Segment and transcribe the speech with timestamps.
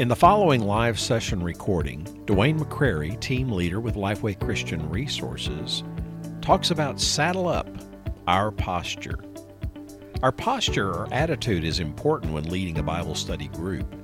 [0.00, 5.84] In the following live session recording, Dwayne McCrary, team leader with Lifeway Christian Resources,
[6.40, 7.68] talks about saddle up,
[8.26, 9.18] our posture.
[10.22, 13.94] Our posture or attitude is important when leading a Bible study group.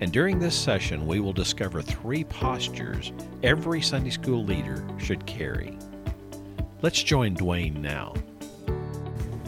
[0.00, 5.78] And during this session, we will discover three postures every Sunday school leader should carry.
[6.82, 8.12] Let's join Dwayne now.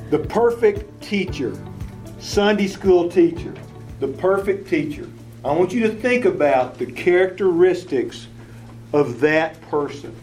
[0.08, 1.54] The perfect teacher,
[2.20, 3.52] Sunday school teacher,
[3.98, 5.06] the perfect teacher.
[5.42, 8.26] I want you to think about the characteristics
[8.92, 10.14] of that person.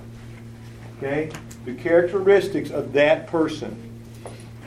[0.98, 1.32] Okay?
[1.66, 3.84] The characteristics of that person.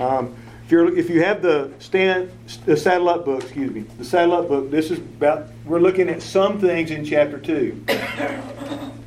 [0.00, 2.32] Um, if, you're, if you have the stand,
[2.66, 6.08] the saddle up book, excuse me, the saddle up book, this is about, we're looking
[6.08, 7.84] at some things in chapter 2.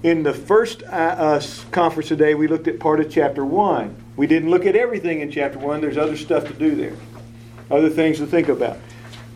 [0.04, 4.04] In the first uh, conference today, we looked at part of chapter 1.
[4.16, 6.96] We didn't look at everything in chapter 1, there's other stuff to do there,
[7.70, 8.78] other things to think about.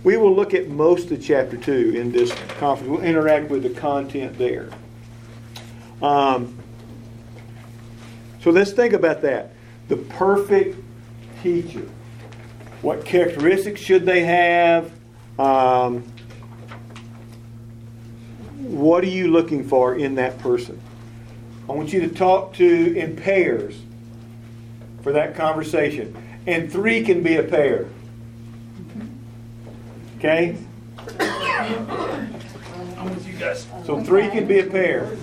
[0.04, 2.90] We will look at most of chapter 2 in this conference.
[2.90, 4.70] We'll interact with the content there.
[6.02, 6.58] Um,
[8.42, 9.54] so let's think about that.
[9.88, 10.78] The perfect
[11.42, 11.88] teacher.
[12.82, 14.92] What characteristics should they have?
[15.40, 16.04] Um,
[18.60, 20.80] what are you looking for in that person?
[21.68, 23.76] I want you to talk to in pairs
[25.02, 26.16] for that conversation.
[26.46, 27.88] And three can be a pair.
[30.18, 30.58] Okay?
[33.84, 35.16] So three can be a pair.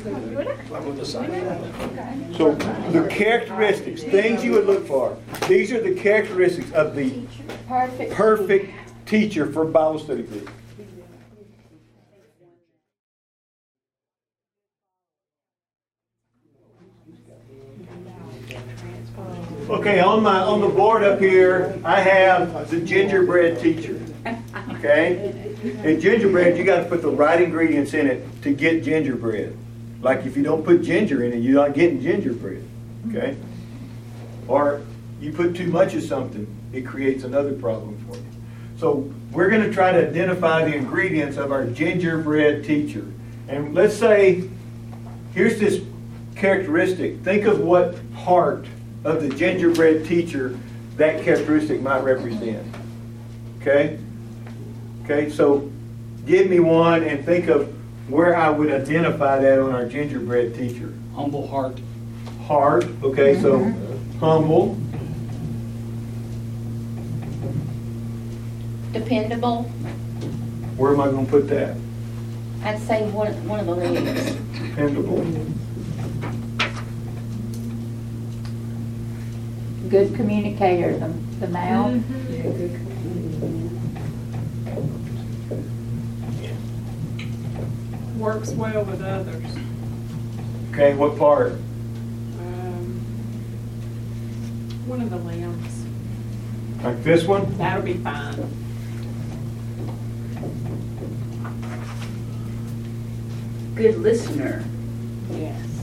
[2.37, 5.17] So the characteristics, things you would look for.
[5.49, 7.27] These are the characteristics of the
[7.69, 8.13] Perfect.
[8.13, 8.73] perfect
[9.07, 10.49] teacher for Bible study group.
[19.69, 24.04] Okay, on my on the board up here, I have the gingerbread teacher.
[24.27, 29.57] Okay, and gingerbread, you got to put the right ingredients in it to get gingerbread.
[30.01, 32.67] Like if you don't put ginger in it, you're not getting gingerbread.
[33.09, 33.37] Okay,
[34.49, 34.83] or
[35.21, 38.25] you put too much of something, it creates another problem for you.
[38.79, 43.07] So we're going to try to identify the ingredients of our gingerbread teacher.
[43.49, 44.49] And let's say,
[45.35, 45.83] here's this
[46.37, 47.21] characteristic.
[47.21, 48.67] Think of what part
[49.05, 50.59] of the gingerbread teacher
[50.97, 52.67] that characteristic might represent.
[53.61, 53.99] Okay?
[55.05, 55.71] Okay, so
[56.25, 57.69] give me one and think of
[58.09, 60.95] where I would identify that on our gingerbread teacher.
[61.15, 61.79] Humble heart.
[62.47, 64.19] Heart, okay, so mm-hmm.
[64.19, 64.79] humble,
[68.93, 69.65] Dependable.
[70.77, 71.77] where am I going to put that?
[72.63, 74.35] I'd say one, one of the leads.
[74.59, 75.23] Dependable.
[79.91, 81.09] Good communicator, the,
[81.41, 81.93] the mouth.
[81.93, 82.94] Mm-hmm.
[88.25, 89.45] Works well with others.
[90.71, 91.53] Okay, what part?
[91.53, 92.99] Um,
[94.87, 95.85] One of the limbs.
[96.83, 97.55] Like this one?
[97.59, 98.35] That'll be fine.
[103.75, 104.65] Good listener.
[105.31, 105.83] Yes.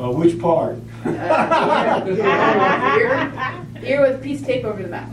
[0.00, 0.78] Uh, which part?
[1.04, 1.14] Ear,
[3.84, 5.12] ear with piece tape over the mouth.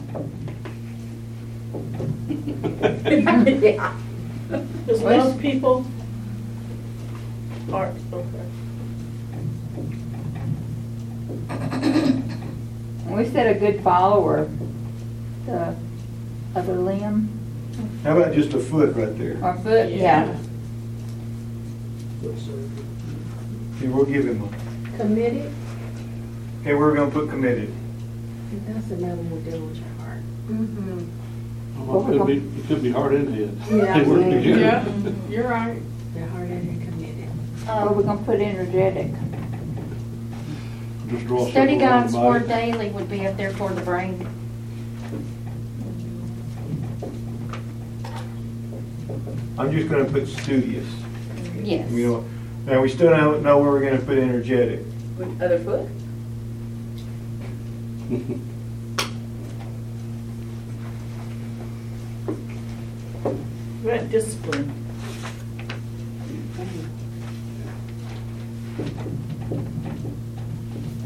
[2.32, 3.94] Yeah.
[4.88, 5.86] Does love people?
[7.72, 8.46] are, okay.
[13.08, 14.50] We said a good follower,
[15.46, 15.76] the
[16.56, 17.30] other limb
[18.04, 19.38] How about just a foot right there?
[19.44, 20.36] or foot, yeah.
[22.24, 24.98] Okay, we'll give him one.
[24.98, 25.52] Committed,
[26.62, 27.74] Okay, we're gonna put committed.
[28.68, 30.20] that's another one dealing with your heart.
[30.48, 31.21] Mm-hmm.
[31.86, 33.58] Well, it could be, it could be heart and head.
[33.70, 34.40] Yeah, They work yeah.
[34.40, 35.10] together.
[35.10, 35.82] Yeah, you're right.
[36.14, 37.30] The heart and committed.
[37.68, 39.12] Or oh, we're gonna put energetic.
[41.10, 42.72] Just draw Study circle around Guides the Word body.
[42.72, 44.28] Daily would be up there for the brain.
[49.58, 50.88] I'm just gonna put studious.
[51.62, 51.92] Yes.
[51.92, 52.26] You know,
[52.66, 54.80] now we still don't know where we're gonna put energetic.
[55.18, 55.90] With other foot?
[63.24, 64.82] That discipline.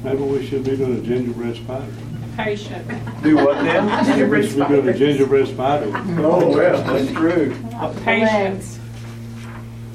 [0.04, 1.92] Maybe we should be doing a gingerbread spider.
[2.38, 2.88] Patient.
[3.24, 4.04] Do what now?
[4.30, 5.92] We should be doing a gingerbread spider.
[6.20, 7.56] Oh, well, that's true.
[8.04, 8.80] Patience.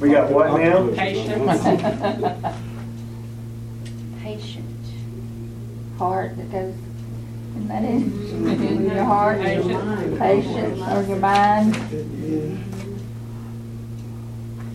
[0.00, 0.88] We got what now?
[0.94, 1.62] Patience.
[4.22, 4.66] Patient.
[5.98, 6.74] Heart that goes
[7.60, 8.94] Isn't that it?
[8.94, 10.18] Your heart, Patience.
[10.18, 11.76] patience, or your mind.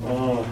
[0.06, 0.46] Uh,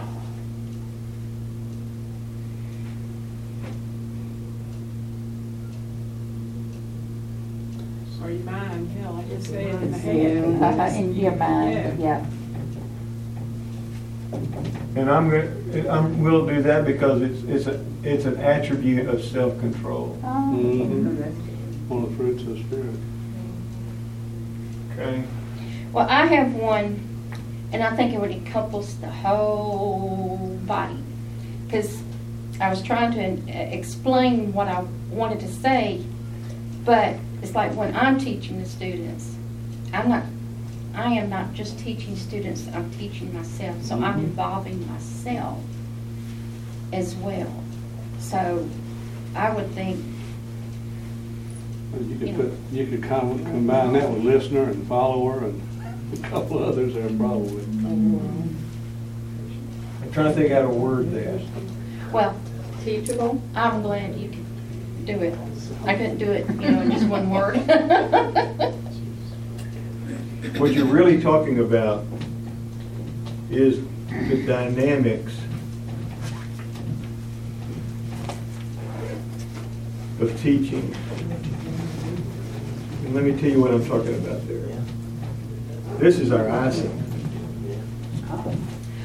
[8.22, 10.96] Or your mind, yeah, like you said, in the head.
[10.96, 12.24] In your mind, yeah.
[14.96, 19.22] And I'm going, I'm, we'll do that because it's, it's a, it's an attribute of
[19.22, 20.18] self-control.
[20.24, 21.53] Oh, Mhm.
[21.88, 22.96] One of the fruits of the Spirit.
[24.92, 25.24] Okay?
[25.92, 27.00] Well, I have one,
[27.72, 30.98] and I think it would encompass the whole body.
[31.66, 32.02] Because
[32.60, 36.04] I was trying to uh, explain what I wanted to say,
[36.84, 39.34] but it's like when I'm teaching the students,
[39.92, 40.24] I'm not,
[40.94, 43.82] I am not just teaching students, I'm teaching myself.
[43.82, 44.24] So I'm Mhm.
[44.24, 45.58] involving myself
[46.92, 47.52] as well.
[48.20, 48.68] So
[49.34, 50.00] I would think,
[52.00, 52.36] You could Yeah.
[52.36, 55.60] put, you could com- combine that with listener and follower and
[56.12, 57.62] a couple others there probably.
[57.62, 58.58] I'm
[60.12, 61.40] trying to think how to word that.
[62.12, 62.34] well,
[62.84, 63.40] Teachable?
[63.54, 64.44] I'm glad you can
[65.06, 65.34] do it.
[65.86, 67.56] I couldn't do it, you know, in just one word.
[70.58, 72.04] What you're really talking about
[73.50, 73.80] is
[74.28, 75.32] the dynamics
[80.20, 80.94] of teaching.
[83.14, 84.66] Let me tell you what I'm talking about there.
[85.98, 86.90] This is our eyesight.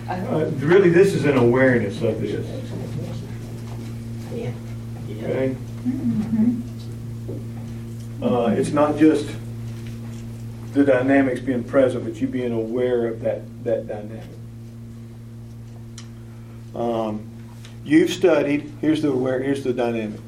[0.10, 2.44] Uh, Really, this is an awareness of this.
[4.34, 4.52] Yeah.
[5.12, 5.56] Okay?
[8.20, 9.30] Uh, It's not just
[10.74, 14.24] the dynamics being present, but you being aware of that, that dynamic.
[16.74, 17.30] Um,
[17.86, 20.20] you've studied, here's the aware, here's the dynamic.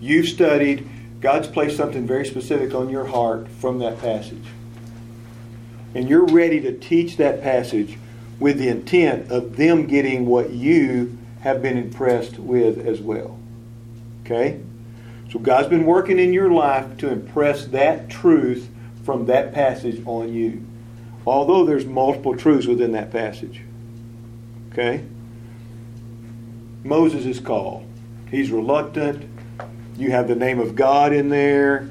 [0.00, 0.88] You've studied,
[1.20, 4.44] God's placed something very specific on your heart from that passage.
[5.94, 7.98] And you're ready to teach that passage
[8.38, 13.38] with the intent of them getting what you have been impressed with as well.
[14.24, 14.60] Okay?
[15.32, 18.68] So God's been working in your life to impress that truth
[19.04, 20.64] from that passage on you.
[21.26, 23.62] Although there's multiple truths within that passage.
[24.72, 25.04] Okay?
[26.84, 27.86] Moses is called.
[28.30, 29.28] He's reluctant.
[29.98, 31.90] You have the name of God in there.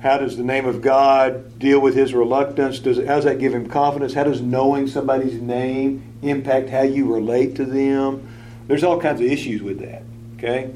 [0.00, 2.78] How does the name of God deal with his reluctance?
[2.78, 4.14] Does how does that give him confidence?
[4.14, 8.26] How does knowing somebody's name impact how you relate to them?
[8.66, 10.02] There's all kinds of issues with that.
[10.38, 10.72] Okay,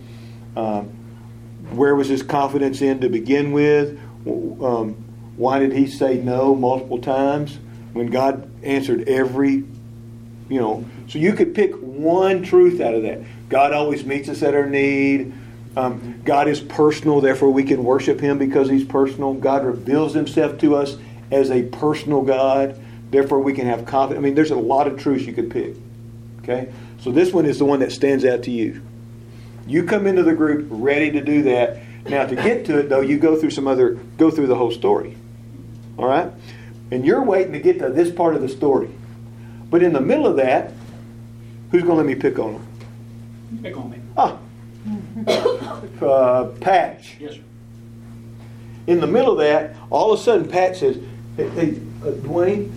[0.55, 0.89] um,
[1.71, 3.99] where was his confidence in to begin with?
[4.27, 5.03] Um,
[5.37, 7.59] why did he say no multiple times
[7.95, 9.65] when God answered every,
[10.49, 10.85] you know?
[11.09, 13.21] So you could pick one truth out of that.
[13.49, 15.33] God always meets us at our need.
[15.77, 19.35] Um, God is personal, therefore we can worship Him because He's personal.
[19.35, 20.97] God reveals Himself to us
[21.31, 22.81] as a personal God,
[23.11, 24.23] therefore we can have confidence.
[24.23, 25.75] I mean, there's a lot of truths you could pick.
[26.43, 26.73] Okay?
[27.01, 28.81] So this one is the one that stands out to you.
[29.67, 31.79] You come into the group ready to do that.
[32.09, 34.71] Now, to get to it, though, you go through some other, go through the whole
[34.71, 35.17] story.
[35.99, 36.31] All right?
[36.93, 38.91] And you're waiting to get to this part of the story.
[39.69, 40.73] But in the middle of that,
[41.73, 42.67] who's going to let me pick on them?
[43.63, 43.99] Pick on me.
[44.17, 44.39] Ah,
[46.03, 47.17] uh, Patch.
[47.19, 47.41] Yes, sir.
[48.87, 50.99] In the middle of that, all of a sudden, Pat says,
[51.37, 51.71] "Hey, hey
[52.03, 52.71] uh, Dwayne,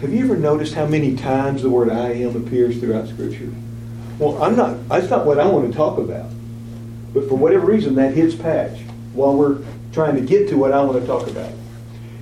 [0.00, 3.52] have you ever noticed how many times the word "I am" appears throughout Scripture?"
[4.18, 4.88] Well, I'm not.
[4.88, 6.30] That's not what I want to talk about.
[7.12, 8.78] But for whatever reason, that hits Patch
[9.14, 9.58] while we're
[9.92, 11.52] trying to get to what I want to talk about.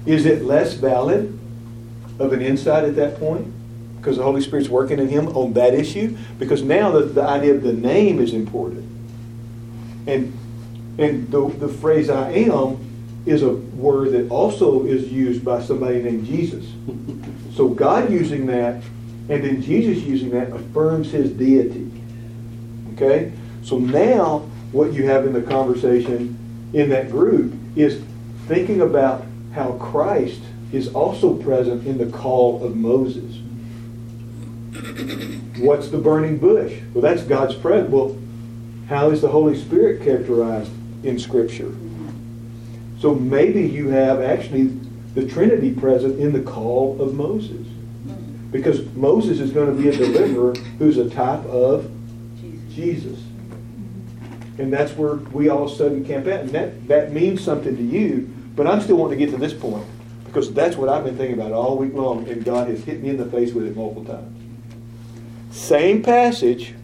[0.06, 1.38] Is it less valid
[2.18, 3.52] of an insight at that point?
[3.98, 6.16] Because the Holy Spirit's working in him on that issue?
[6.38, 8.89] Because now the, the idea of the name is important.
[10.06, 10.36] And
[10.98, 12.78] and the, the phrase I am
[13.26, 16.66] is a word that also is used by somebody named Jesus.
[17.56, 18.82] So God using that
[19.28, 21.90] and then Jesus using that affirms his deity.
[22.94, 23.32] Okay?
[23.62, 24.40] So now
[24.72, 26.38] what you have in the conversation
[26.72, 28.02] in that group is
[28.46, 30.40] thinking about how Christ
[30.72, 33.36] is also present in the call of Moses.
[35.58, 36.80] What's the burning bush?
[36.94, 37.90] Well, that's God's presence.
[37.92, 38.16] Well,
[38.90, 40.72] how is the Holy Spirit characterized
[41.04, 41.72] in Scripture?
[42.98, 44.64] So maybe you have actually
[45.14, 47.68] the Trinity present in the call of Moses.
[48.50, 51.88] Because Moses is going to be a deliverer who's a type of
[52.70, 53.20] Jesus.
[54.58, 56.40] And that's where we all of a sudden camp out.
[56.40, 59.54] And that, that means something to you, but I'm still wanting to get to this
[59.54, 59.86] point.
[60.24, 63.10] Because that's what I've been thinking about all week long, and God has hit me
[63.10, 64.36] in the face with it multiple times.
[65.52, 66.74] Same passage,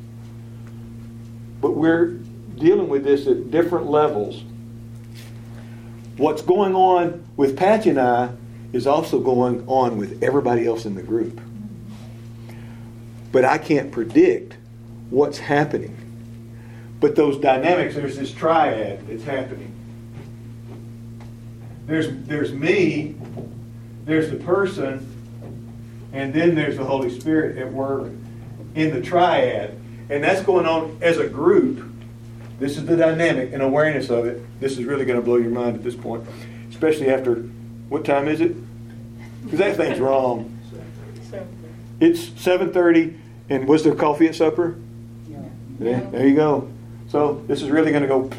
[1.60, 2.18] but we're
[2.56, 4.42] dealing with this at different levels.
[6.16, 8.30] what's going on with Patch and I
[8.72, 11.40] is also going on with everybody else in the group.
[13.32, 14.56] But I can't predict
[15.10, 15.96] what's happening.
[17.00, 19.72] But those dynamics, there's this triad that's happening.
[21.86, 23.14] There's, there's me,
[24.04, 25.12] there's the person,
[26.12, 28.10] and then there's the Holy Spirit at work
[28.74, 29.78] in the triad.
[30.08, 31.84] And that's going on as a group.
[32.58, 34.42] This is the dynamic and awareness of it.
[34.60, 36.24] This is really going to blow your mind at this point,
[36.70, 37.36] especially after
[37.88, 38.56] what time is it?
[39.44, 40.52] Because that thing's wrong.
[42.00, 44.76] It's 7:30, and was there coffee at supper?
[45.78, 46.68] Yeah, there you go.
[47.08, 48.30] So this is really going to go.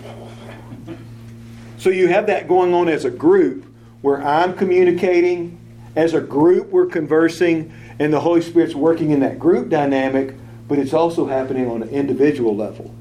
[1.78, 3.66] So you have that going on as a group
[4.02, 5.60] where I'm communicating,
[5.96, 10.36] as a group we're conversing, and the Holy Spirit's working in that group dynamic,
[10.68, 12.94] but it's also happening on an individual level.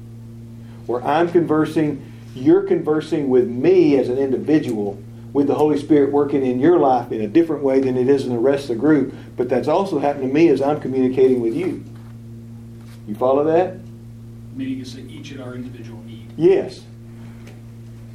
[0.85, 5.01] Where I'm conversing, you're conversing with me as an individual,
[5.33, 8.25] with the Holy Spirit working in your life in a different way than it is
[8.25, 11.41] in the rest of the group, but that's also happening to me as I'm communicating
[11.41, 11.83] with you.
[13.07, 13.77] You follow that?
[14.57, 16.31] meeting us each at our individual need.
[16.35, 16.83] Yes.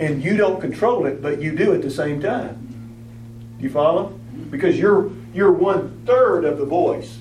[0.01, 2.59] And you don't control it, but you do at the same time.
[3.59, 4.09] Do you follow?
[4.09, 4.51] Mm-hmm.
[4.51, 7.19] Because you're you're one third of the voice.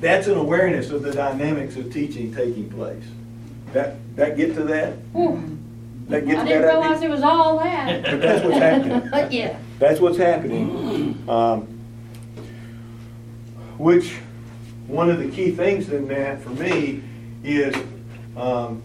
[0.00, 3.04] That's an awareness of the dynamics of teaching taking place.
[3.72, 4.94] That that get to that?
[5.12, 5.58] Whew.
[6.08, 8.02] That I gets didn't that realize it was all that.
[8.02, 9.08] But that's what's happening.
[9.10, 9.58] But yeah.
[9.78, 11.22] That's what's happening.
[11.28, 11.62] Um,
[13.76, 14.16] which,
[14.86, 17.02] one of the key things in that for me
[17.44, 17.74] is
[18.36, 18.82] um,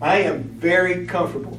[0.00, 1.58] I am very comfortable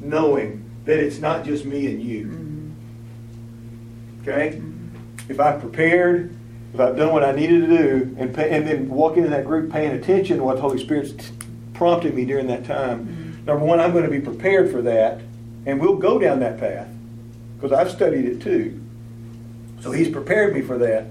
[0.00, 2.74] knowing that it's not just me and you.
[4.22, 4.60] Okay?
[5.28, 6.36] If I've prepared,
[6.74, 9.44] if I've done what I needed to do, and, pay, and then walking in that
[9.44, 11.32] group paying attention to what the Holy Spirit's t-
[11.72, 13.44] prompting me during that time, mm-hmm.
[13.44, 15.20] number one, I'm going to be prepared for that,
[15.66, 16.88] and we'll go down that path
[17.56, 18.82] because I've studied it too.
[19.82, 21.06] So He's prepared me for that.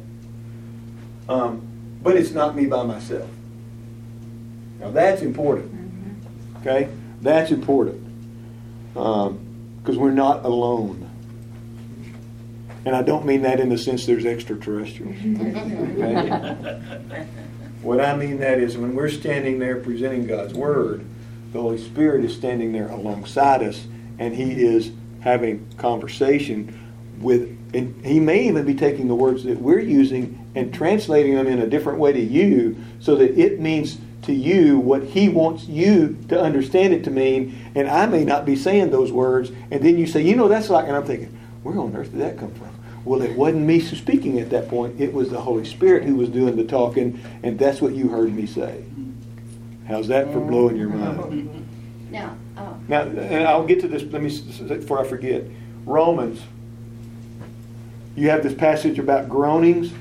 [1.30, 1.66] Um,
[2.02, 3.30] but it's not me by myself.
[4.82, 5.74] Now that's important.
[5.74, 6.58] Mm-hmm.
[6.58, 6.90] Okay?
[7.22, 8.06] That's important.
[8.98, 9.40] Um,
[9.82, 11.10] because we're not alone.
[12.86, 15.16] And I don't mean that in the sense there's extraterrestrials.
[15.16, 15.52] Okay?
[17.82, 21.06] what I mean that is when we're standing there presenting God's Word,
[21.54, 23.86] the Holy Spirit is standing there alongside us
[24.20, 26.78] and He is having conversation
[27.20, 31.48] with, and He may even be taking the words that we're using and translating them
[31.48, 35.66] in a different way to you so that it means to you what he wants
[35.66, 39.84] you to understand it to mean and i may not be saying those words and
[39.84, 41.28] then you say you know that's like and i'm thinking
[41.64, 42.73] where on earth did that come from
[43.06, 46.30] well it wasn't me speaking at that point it was the holy spirit who was
[46.30, 48.84] doing the talking and that's what you heard me say
[49.88, 51.68] how's that for blowing your mind
[52.12, 54.30] Now, uh, now and i'll get to this let me
[54.68, 55.44] before i forget
[55.86, 56.42] romans
[58.16, 59.92] you have this passage about groanings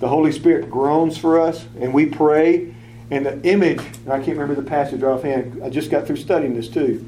[0.00, 2.74] the Holy Spirit groans for us, and we pray.
[3.12, 5.62] And the image, and I can't remember the passage offhand.
[5.64, 7.04] I just got through studying this too.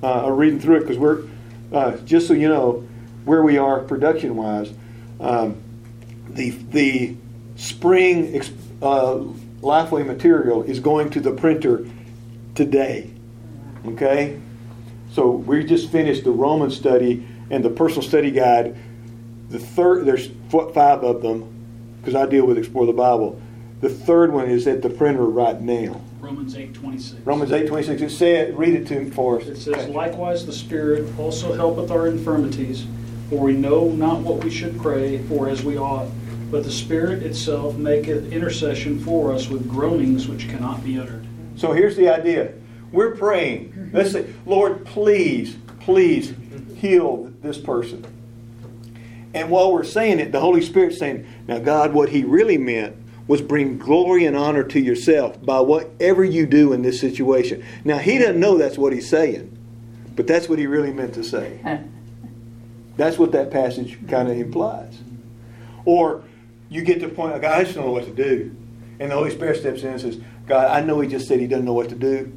[0.00, 1.24] Uh, I'm reading through it because we're,
[1.72, 2.87] uh, just so you know,
[3.24, 4.72] where we are production wise.
[5.20, 5.60] Um,
[6.30, 7.16] the the
[7.56, 8.50] spring ex-
[8.82, 9.20] uh,
[9.60, 11.84] Lifeway material is going to the printer
[12.54, 13.10] today.
[13.86, 14.40] Okay,
[15.12, 18.76] so we just finished the Roman study and the personal study guide.
[19.48, 21.54] The third, there's five of them
[22.00, 23.40] because I deal with Explore the Bible.
[23.80, 26.00] The third one is at the printer right now.
[26.20, 27.24] Romans 8:26.
[27.24, 28.02] Romans eight twenty six.
[28.02, 29.46] It said, read it to for us.
[29.46, 32.86] It says, Likewise the Spirit also helpeth our infirmities,
[33.28, 36.08] for we know not what we should pray for as we ought.
[36.50, 41.26] But the Spirit itself maketh intercession for us with groanings which cannot be uttered.
[41.56, 42.54] So here's the idea.
[42.90, 43.90] We're praying.
[43.92, 46.34] Let's say, Lord, please, please
[46.76, 48.06] heal this person.
[49.34, 52.96] And while we're saying it, the Holy Spirit's saying, Now, God, what He really meant
[53.26, 57.62] was bring glory and honor to yourself by whatever you do in this situation.
[57.84, 59.56] Now, He doesn't know that's what He's saying,
[60.16, 61.60] but that's what He really meant to say.
[62.98, 64.98] That's what that passage kind of implies.
[65.84, 66.24] Or
[66.68, 68.54] you get to the point, God, I just don't know what to do.
[68.98, 71.46] And the Holy Spirit steps in and says, God, I know He just said He
[71.46, 72.32] doesn't know what to do.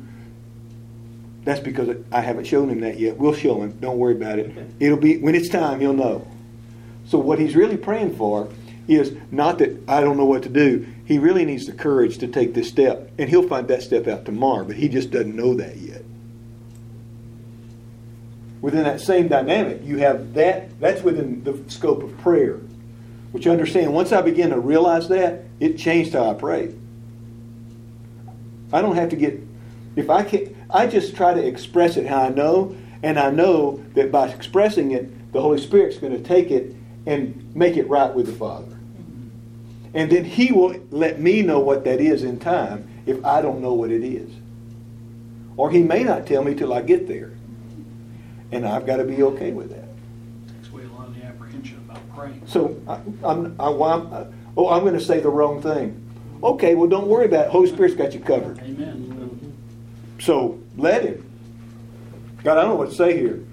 [1.44, 3.18] That's because I haven't shown Him that yet.
[3.18, 3.72] We'll show Him.
[3.80, 4.56] Don't worry about it.
[4.80, 6.28] It'll be, when it's time, He'll know.
[7.08, 8.48] So what He's really praying for
[8.88, 10.86] is not that I don't know what to do.
[11.06, 13.10] He really needs the courage to take this step.
[13.18, 16.04] And He'll find that step out tomorrow, but He just doesn't know that yet
[18.62, 22.60] within that same dynamic, you have that, that's within the scope of prayer.
[23.32, 26.74] Which you understand, once I begin to realize that, it changed how I pray.
[28.74, 29.40] I don't have to get,
[29.96, 33.84] if I can I just try to express it how I know, and I know
[33.94, 36.76] that by expressing it, the Holy Spirit's going to take it
[37.06, 38.78] and make it right with the Father.
[39.94, 43.62] And then He will let me know what that is in time if I don't
[43.62, 44.32] know what it is.
[45.58, 47.34] Or He may not tell me till I get there.
[48.52, 49.88] And I've got to be okay with that.
[50.56, 52.44] Takes away a lot of the apprehension about praying.
[52.46, 52.96] So I,
[53.28, 54.26] I'm, I, I'm, uh,
[54.58, 55.98] oh, I'm going to say the wrong thing.
[56.44, 57.52] Okay, well, don't worry about it.
[57.52, 58.60] Holy Spirit's got you covered.
[58.60, 59.12] Amen.
[60.20, 61.26] So let Him.
[62.44, 63.44] God, I don't know what to say here.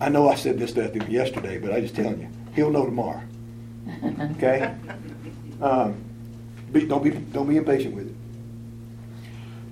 [0.00, 2.84] I know I said this to him yesterday, but I'm just telling you, He'll know
[2.84, 3.22] tomorrow.
[4.36, 4.74] Okay?
[5.60, 6.02] Um,
[6.72, 8.14] be, don't be don't be impatient with it.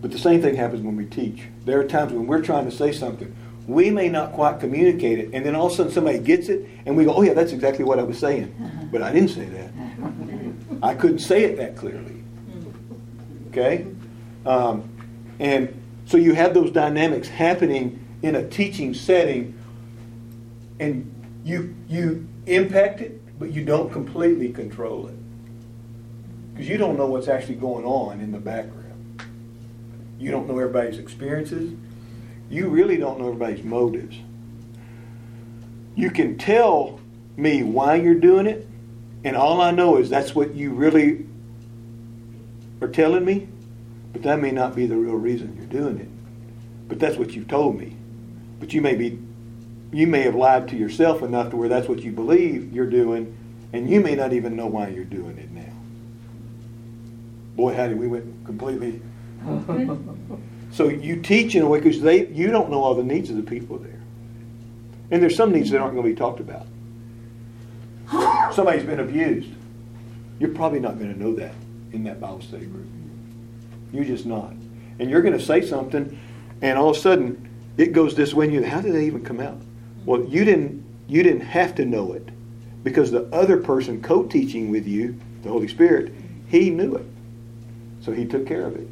[0.02, 1.44] But the same thing happens when we teach.
[1.64, 3.34] There are times when we're trying to say something,
[3.68, 6.68] we may not quite communicate it, and then all of a sudden somebody gets it,
[6.84, 8.52] and we go, "Oh yeah, that's exactly what I was saying,"
[8.90, 9.70] but I didn't say that.
[10.82, 12.24] I couldn't say it that clearly.
[13.50, 13.86] Okay,
[14.44, 14.88] um,
[15.38, 19.56] and so you have those dynamics happening in a teaching setting,
[20.80, 21.08] and
[21.44, 25.14] you you impact it, but you don't completely control it
[26.52, 28.81] because you don't know what's actually going on in the background.
[30.22, 31.74] You don't know everybody's experiences.
[32.48, 34.16] You really don't know everybody's motives.
[35.96, 37.00] You can tell
[37.36, 38.68] me why you're doing it,
[39.24, 41.26] and all I know is that's what you really
[42.80, 43.48] are telling me,
[44.12, 46.08] but that may not be the real reason you're doing it.
[46.88, 47.96] But that's what you've told me.
[48.60, 49.18] But you may be
[49.92, 53.36] you may have lied to yourself enough to where that's what you believe you're doing,
[53.72, 55.74] and you may not even know why you're doing it now.
[57.56, 59.02] Boy, how did we went completely
[60.72, 63.36] so you teach in a way because they you don't know all the needs of
[63.36, 64.00] the people there,
[65.10, 66.66] and there's some needs that aren't going to be talked about.
[68.54, 69.48] Somebody's been abused.
[70.38, 71.54] You're probably not going to know that
[71.92, 72.86] in that Bible study group.
[73.92, 74.52] You're just not,
[74.98, 76.18] and you're going to say something,
[76.60, 78.46] and all of a sudden it goes this way.
[78.46, 79.60] And you, how did they even come out?
[80.04, 82.28] Well, you didn't you didn't have to know it
[82.84, 86.12] because the other person co-teaching with you, the Holy Spirit,
[86.48, 87.06] he knew it,
[88.00, 88.88] so he took care of it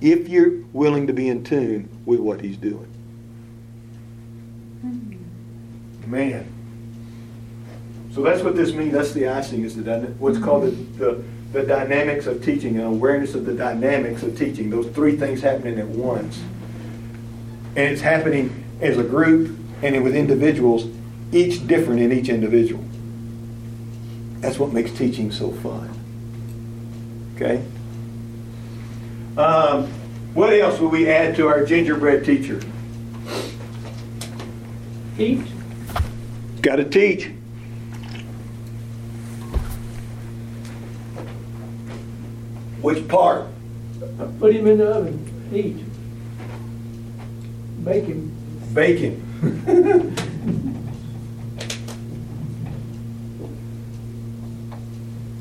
[0.00, 2.90] if you're willing to be in tune with what he's doing.
[6.06, 6.46] Man.
[8.12, 8.92] So that's what this means.
[8.92, 9.64] That's the icing.
[9.64, 14.22] Is the what's called the, the, the dynamics of teaching and awareness of the dynamics
[14.22, 14.70] of teaching.
[14.70, 16.38] Those three things happening at once,
[17.76, 20.86] and it's happening as a group and with individuals,
[21.32, 22.84] each different in each individual.
[24.40, 25.90] That's what makes teaching so fun.
[27.34, 27.64] Okay.
[29.36, 29.86] Um,
[30.34, 32.60] what else will we add to our gingerbread teacher?
[35.18, 35.46] Eat.
[36.62, 37.30] Got to teach.
[42.80, 43.46] Which part?
[44.38, 45.50] Put him in the oven.
[45.52, 45.82] Eat.
[47.84, 48.32] Bake him.
[48.72, 49.20] Bacon.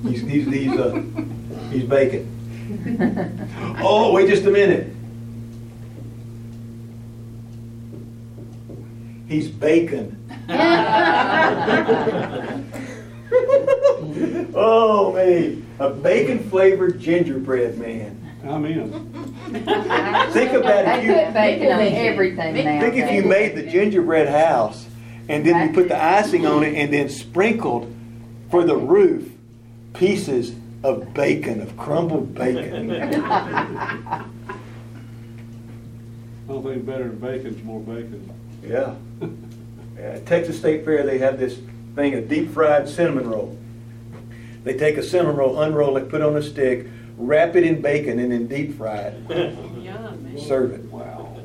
[0.04, 1.02] he's he's he's uh,
[1.72, 2.30] he's baking.
[3.82, 4.88] oh, wait just a minute.
[9.28, 10.18] He's bacon.
[14.56, 15.64] oh, me.
[15.80, 18.20] A bacon flavored gingerbread man.
[18.46, 18.92] I'm in.
[20.32, 22.80] Think about They if you put bacon on everything now.
[22.80, 24.86] think if you made the gingerbread house
[25.30, 27.94] and then you put the icing on it and then sprinkled
[28.52, 29.32] for the roof
[29.94, 32.92] pieces of bacon, of crumbled bacon.
[33.02, 34.26] I
[36.48, 38.30] don't think better than bacon's more bacon.
[38.62, 38.96] Yeah.
[39.96, 40.02] yeah.
[40.02, 41.58] At Texas State Fair, they have this
[41.96, 43.58] thing, a deep fried cinnamon roll.
[44.64, 47.82] They take a cinnamon roll, unroll it, put it on a stick, wrap it in
[47.82, 49.30] bacon, and then deep fry it.
[49.84, 50.38] Yum.
[50.38, 50.84] Serve it.
[50.92, 51.36] Wow.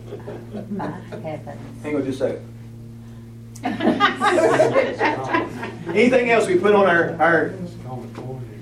[0.70, 0.90] My
[1.22, 1.82] heavens.
[1.82, 2.54] Hang on just a second.
[5.88, 7.54] Anything else we put on our, our,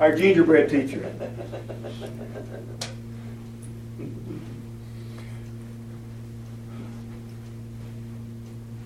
[0.00, 1.12] our gingerbread teacher?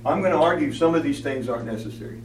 [0.04, 2.22] I'm going to argue some of these things aren't necessary.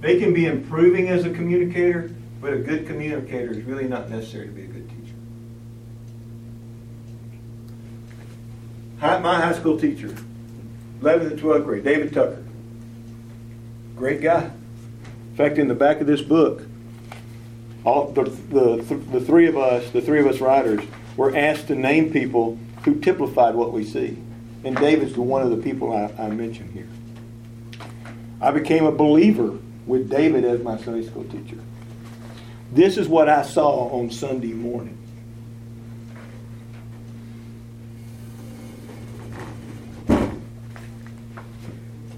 [0.00, 4.46] They can be improving as a communicator, but a good communicator is really not necessary
[4.46, 5.14] to be a good teacher.
[9.00, 10.14] My high school teacher,
[11.00, 12.42] 11th and 12th grade, David Tucker.
[13.96, 14.50] Great guy
[15.38, 16.62] fact, in the back of this book,
[17.84, 20.84] all the, the, the three of us, the three of us writers,
[21.16, 24.18] were asked to name people who typified what we see.
[24.64, 26.88] And David's the one of the people I, I mentioned here.
[28.40, 31.58] I became a believer with David as my Sunday school teacher.
[32.72, 34.98] This is what I saw on Sunday morning.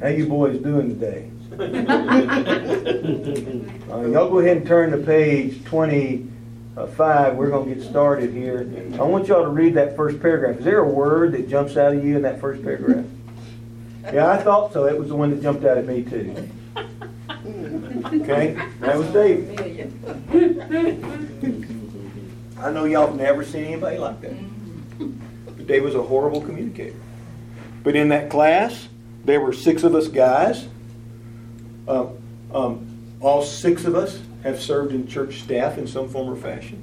[0.01, 1.31] How you boys doing today?
[1.51, 1.59] Y'all
[4.29, 7.37] go ahead and turn to page 25.
[7.37, 8.71] We're going to get started here.
[8.95, 10.59] I want y'all to read that first paragraph.
[10.59, 13.05] Is there a word that jumps out at you in that first paragraph?
[14.13, 14.87] Yeah, I thought so.
[14.87, 16.49] It was the one that jumped out at me too.
[18.23, 19.93] Okay, that was David.
[22.59, 24.35] I know y'all have never seen anybody like that.
[24.99, 26.97] But Dave was a horrible communicator.
[27.83, 28.89] But in that class,
[29.25, 30.69] there were six of us guys.
[31.87, 32.07] Uh,
[32.53, 32.87] um,
[33.21, 36.83] all six of us have served in church staff in some form or fashion.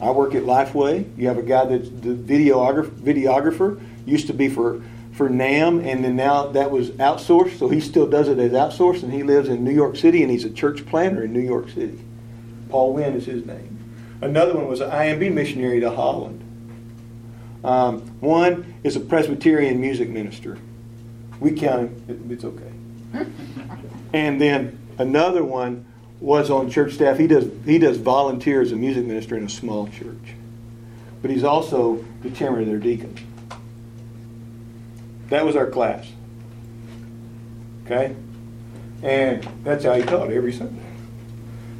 [0.00, 1.16] I work at Lifeway.
[1.16, 4.82] You have a guy that's the videographer, videographer used to be for
[5.18, 9.02] for NAMB, and then now that was outsourced, so he still does it as outsourced,
[9.02, 11.68] and he lives in New York City, and he's a church planter in New York
[11.70, 11.98] City.
[12.68, 13.76] Paul Wynn is his name.
[14.20, 16.40] Another one was an IMB missionary to Holland.
[17.64, 20.56] Um, one is a Presbyterian music minister.
[21.40, 22.67] We count him, it's okay.
[24.10, 25.84] And then another one
[26.18, 27.18] was on church staff.
[27.18, 30.34] He does he does volunteer as a music minister in a small church.
[31.20, 33.20] But he's also the chairman of their deacons.
[35.28, 36.06] That was our class.
[37.84, 38.14] Okay?
[39.02, 40.82] And that's how he taught every Sunday.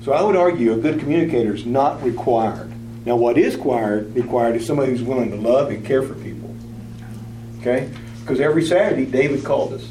[0.02, 2.72] So I would argue a good communicator is not required.
[3.04, 6.54] Now, what is required, required is somebody who's willing to love and care for people.
[7.60, 7.90] Okay?
[8.20, 9.86] Because every Saturday, David called us.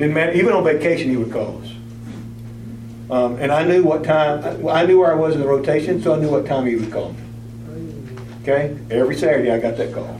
[0.00, 1.72] Didn't matter, even on vacation, he would call us.
[3.10, 6.14] Um, and I knew what time, I knew where I was in the rotation, so
[6.14, 7.20] I knew what time he would call me.
[8.40, 8.78] Okay?
[8.90, 10.18] Every Saturday, I got that call.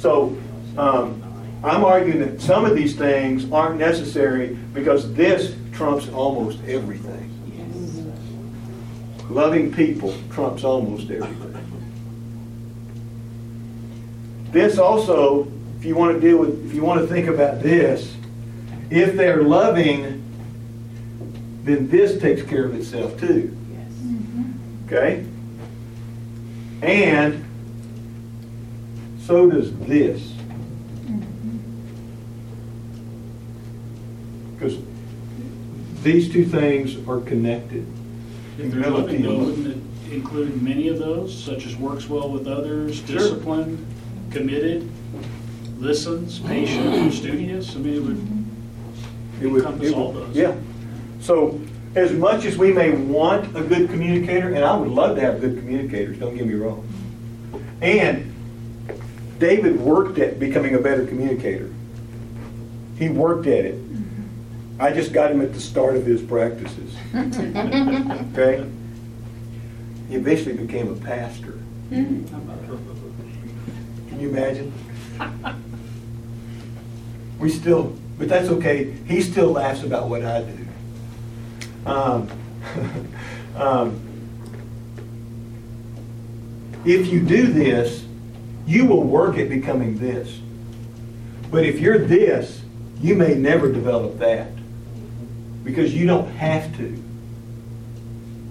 [0.00, 0.36] So,
[0.76, 1.22] um,
[1.62, 7.32] I'm arguing that some of these things aren't necessary because this trumps almost everything.
[9.30, 11.52] Loving people trumps almost everything.
[14.50, 15.46] This also,
[15.78, 18.15] if you want to deal with, if you want to think about this,
[18.90, 20.22] if they're loving,
[21.64, 23.56] then this takes care of itself too.
[24.86, 25.26] Okay?
[26.82, 27.44] And
[29.20, 30.20] so does this.
[31.06, 31.58] Mm-hmm.
[34.54, 34.78] Because
[36.02, 37.84] these two things are connected.
[38.58, 42.46] If they're loving, though, wouldn't it include many of those, such as works well with
[42.46, 43.18] others, Sure.
[43.18, 43.84] disciplined,
[44.30, 44.88] committed,
[45.78, 47.74] listens, patient, studious?
[47.74, 48.35] I mean, it would
[49.40, 50.36] It would- encompass it all would- those.
[50.36, 50.52] Yeah.
[51.20, 51.60] So
[51.94, 55.40] as much as we may want a good communicator, and I would love to have
[55.40, 56.84] good communicators, don't get me wrong.
[57.80, 58.32] And
[59.38, 61.70] David worked at becoming a better communicator.
[62.98, 63.78] He worked at it.
[64.78, 66.94] I just got him at the start of his practices.
[68.34, 68.64] Okay?
[70.08, 71.58] He eventually became a pastor.
[71.90, 72.26] Can
[74.20, 74.72] you imagine?
[77.38, 78.90] We still, but that's okay.
[79.06, 80.66] He still laughs about what I do.
[81.84, 82.30] Um,
[83.56, 84.00] um,
[86.84, 88.04] if you do this,
[88.66, 90.40] you will work at becoming this.
[91.50, 92.62] But if you're this,
[93.00, 94.48] you may never develop that
[95.64, 97.02] because you don't have to.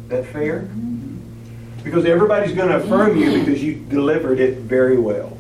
[0.10, 0.69] That fair?
[1.84, 5.38] Because everybody's going to affirm you because you delivered it very well.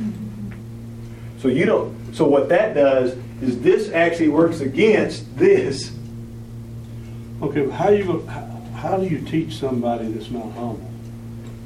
[1.39, 2.15] So you don't.
[2.15, 5.91] So what that does is this actually works against this.
[7.41, 8.45] Okay, but how you, how,
[8.75, 10.89] how do you teach somebody that's not humble?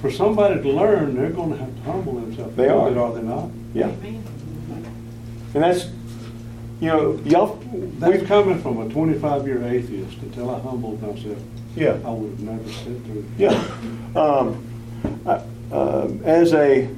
[0.01, 2.55] For somebody to learn, they're gonna have to humble themselves.
[2.55, 2.97] They are.
[2.97, 3.49] Are they not?
[3.73, 3.91] Yeah.
[5.53, 5.86] And that's,
[6.79, 7.55] you know, y'all.
[7.99, 11.38] That's we- coming from a twenty-five year atheist until I humbled myself.
[11.75, 11.97] Yeah.
[12.05, 13.25] I would have never said through.
[13.38, 13.49] Yeah.
[14.15, 14.63] Um,
[15.25, 16.89] I- um, as a,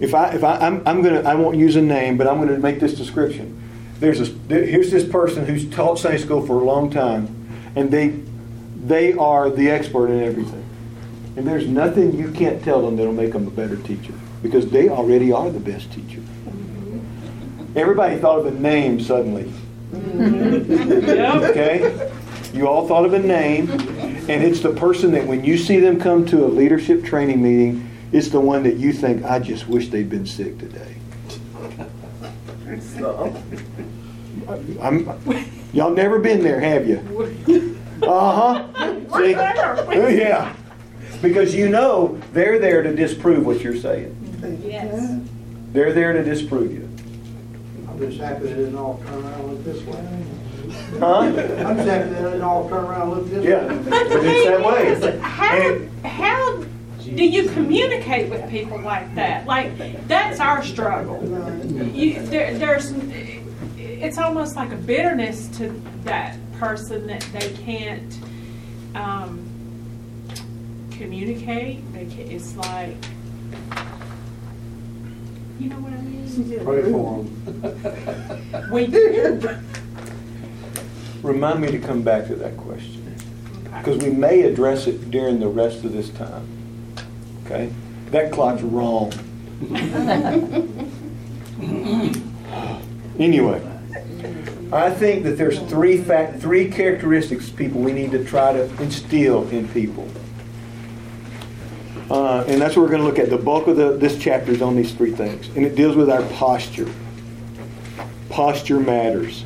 [0.00, 2.58] if I, if I, I'm, I'm gonna, I won't use a name, but I'm gonna
[2.58, 3.62] make this description.
[3.98, 7.90] There's a, there- here's this person who's taught Sunday school for a long time, and
[7.90, 8.08] they,
[8.84, 10.62] they are the expert in everything.
[11.36, 14.88] And there's nothing you can't tell them that'll make them a better teacher, because they
[14.88, 16.20] already are the best teacher.
[17.74, 19.52] Everybody thought of a name suddenly.
[19.94, 22.10] Okay?
[22.54, 26.00] You all thought of a name, and it's the person that when you see them
[26.00, 29.88] come to a leadership training meeting, it's the one that you think, I just wish
[29.88, 30.94] they'd been sick today.
[34.80, 35.08] I'm,
[35.72, 37.72] y'all never been there, have you?
[38.02, 38.68] Uh-huh.
[39.16, 39.34] See?
[39.34, 40.54] Oh, Yeah.
[41.22, 44.14] Because you know they're there to disprove what you're saying.
[44.62, 45.18] Yes.
[45.72, 46.82] They're there to disprove you.
[47.88, 50.24] I'm just happy that it didn't all turn around and look this way.
[51.00, 51.18] Huh?
[51.20, 51.34] I'm
[51.76, 53.48] just happy that it didn't all turn around and look this way.
[53.48, 54.60] Yeah, but it's that
[55.14, 55.18] way.
[55.20, 56.64] How, And- how
[57.14, 59.46] do you communicate with people like that?
[59.46, 61.22] Like that's our struggle.
[61.94, 62.92] You, there, there's,
[63.76, 65.68] it's almost like a bitterness to
[66.04, 68.18] that person that they can't
[68.94, 69.46] um,
[70.90, 71.92] communicate.
[71.92, 72.96] They can, it's like,
[75.60, 76.64] you know what I mean?
[76.64, 78.70] Pray for them.
[78.70, 79.40] We do.
[81.22, 83.02] Remind me to come back to that question.
[83.78, 86.55] Because we may address it during the rest of this time.
[87.46, 87.72] Okay?
[88.10, 89.12] That clock's wrong.
[93.18, 93.62] Anyway,
[94.72, 99.48] I think that there's three fact, three characteristics people we need to try to instill
[99.48, 100.06] in people.
[102.10, 103.30] Uh, and that's what we're going to look at.
[103.30, 105.48] The bulk of the, this chapter is on these three things.
[105.56, 106.88] And it deals with our posture.
[108.28, 109.44] Posture matters.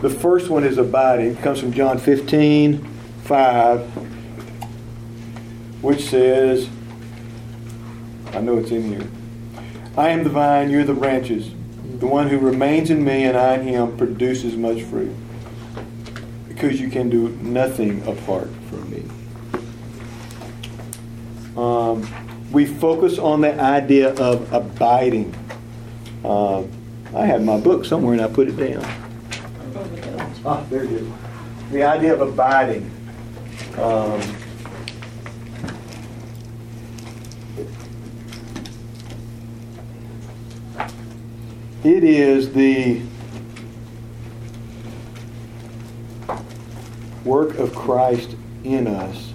[0.00, 1.36] The first one is abiding.
[1.36, 2.84] It comes from John 15,
[3.24, 4.11] 5,
[5.82, 6.68] which says,
[8.32, 9.08] I know it's in here.
[9.96, 11.50] I am the vine, you're the branches.
[11.98, 15.14] The one who remains in me and I in him produces much fruit.
[16.48, 19.02] Because you can do nothing apart from me.
[21.56, 22.08] Um,
[22.52, 25.34] we focus on the idea of abiding.
[26.24, 26.70] Um,
[27.14, 28.84] I have my book somewhere and I put it down.
[30.44, 31.08] Ah, there it is.
[31.70, 32.90] The idea of abiding.
[33.78, 34.20] Um,
[41.84, 43.02] it is the
[47.24, 49.32] work of Christ in us,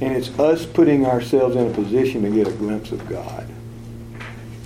[0.00, 3.46] and it's us putting ourselves in a position to get a glimpse of God.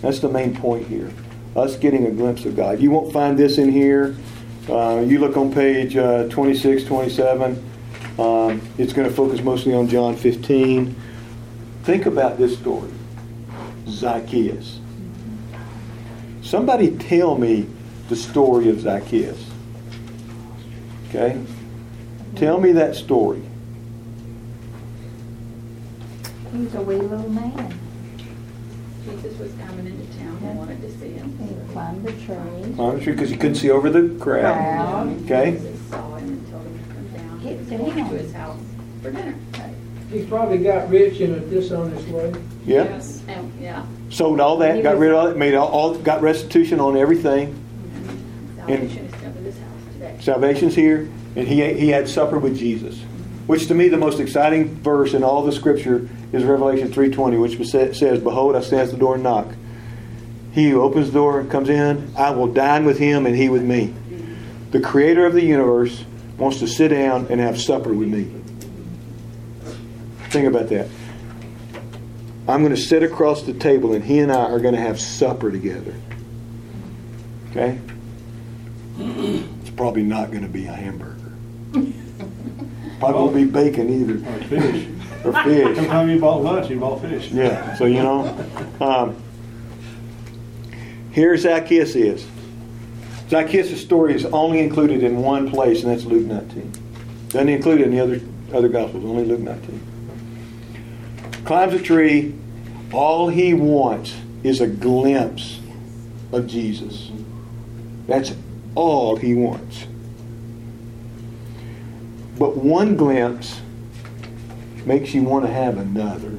[0.01, 1.13] That's the main point here.
[1.57, 2.81] Us getting a glimpse of God.
[2.81, 4.17] You won't find this in here.
[4.69, 7.65] Uh, you look on page uh, 26, 27.
[8.19, 10.95] Um, it's going to focus mostly on John 15.
[11.85, 12.91] Think about this story
[13.89, 14.81] Zacchaeus.
[16.49, 17.67] Somebody tell me
[18.09, 19.51] the story of Zacchaeus.
[21.11, 21.39] Okay?
[22.37, 23.43] Tell me that story.
[26.51, 27.79] He was a wee little man.
[29.05, 31.37] Jesus was coming into town and wanted to see him.
[31.37, 32.83] He climbed the tree.
[32.83, 34.55] I'm sure because he couldn't see over the crowd.
[34.55, 35.25] Crowd.
[35.25, 35.51] Okay?
[35.51, 37.43] Jesus saw him and told him to come down.
[37.43, 38.09] Get He down.
[38.11, 38.61] to his house
[39.03, 39.35] for dinner.
[40.11, 42.33] He probably got rich in a dishonest way.
[42.69, 42.85] Yeah?
[42.85, 43.23] Yes.
[43.29, 43.85] And, yeah.
[44.11, 47.55] Sold all that, got rid of all that, made all, all got restitution on everything.
[47.55, 48.57] Mm-hmm.
[48.57, 50.19] Salvation is come to today.
[50.21, 52.97] Salvation's here, and he, he had supper with Jesus.
[52.97, 53.47] Mm-hmm.
[53.47, 57.67] Which to me, the most exciting verse in all the scripture is Revelation 3.20, which
[57.97, 59.49] says, Behold, I stand at the door and knock.
[60.53, 63.49] He who opens the door and comes in, I will dine with him and he
[63.49, 63.89] with me.
[63.89, 64.71] Mm-hmm.
[64.73, 66.05] The creator of the universe
[66.37, 68.31] wants to sit down and have supper with me.
[70.31, 70.89] Think about that.
[72.49, 74.99] I'm going to sit across the table and he and I are going to have
[74.99, 75.95] supper together.
[77.51, 77.79] Okay?
[78.99, 81.15] It's probably not going to be a hamburger.
[82.99, 84.89] Probably won't be bacon either, Or fish.
[85.25, 85.77] or fish.
[85.77, 87.31] Sometimes you bought lunch, you bought fish.
[87.31, 88.35] Yeah, so you know.
[88.81, 89.23] Um,
[91.13, 92.27] here Zacchaeus is.
[93.29, 96.73] Zacchaeus' story is only included in one place, and that's Luke 19.
[97.29, 98.21] Doesn't include it in the other,
[98.57, 99.81] other Gospels, only Luke 19.
[101.49, 102.35] Climbs a tree.
[102.93, 105.59] All he wants is a glimpse
[106.31, 107.11] of Jesus.
[108.07, 108.35] That's
[108.75, 109.87] all he wants.
[112.39, 113.63] But one glimpse
[114.85, 116.39] makes you want to have another.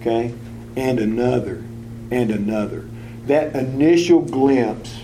[0.00, 0.32] Okay?
[0.76, 1.64] And another.
[2.12, 2.88] And another.
[3.26, 5.00] That initial glimpse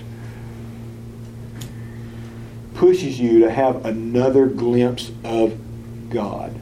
[2.75, 5.59] pushes you to have another glimpse of
[6.09, 6.55] God.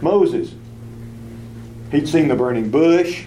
[0.00, 0.54] Moses,
[1.94, 3.24] he'd seen the burning bush,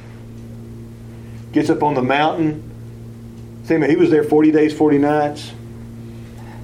[1.51, 2.63] gets up on the mountain.
[3.65, 5.51] Same, he was there 40 days, 40 nights.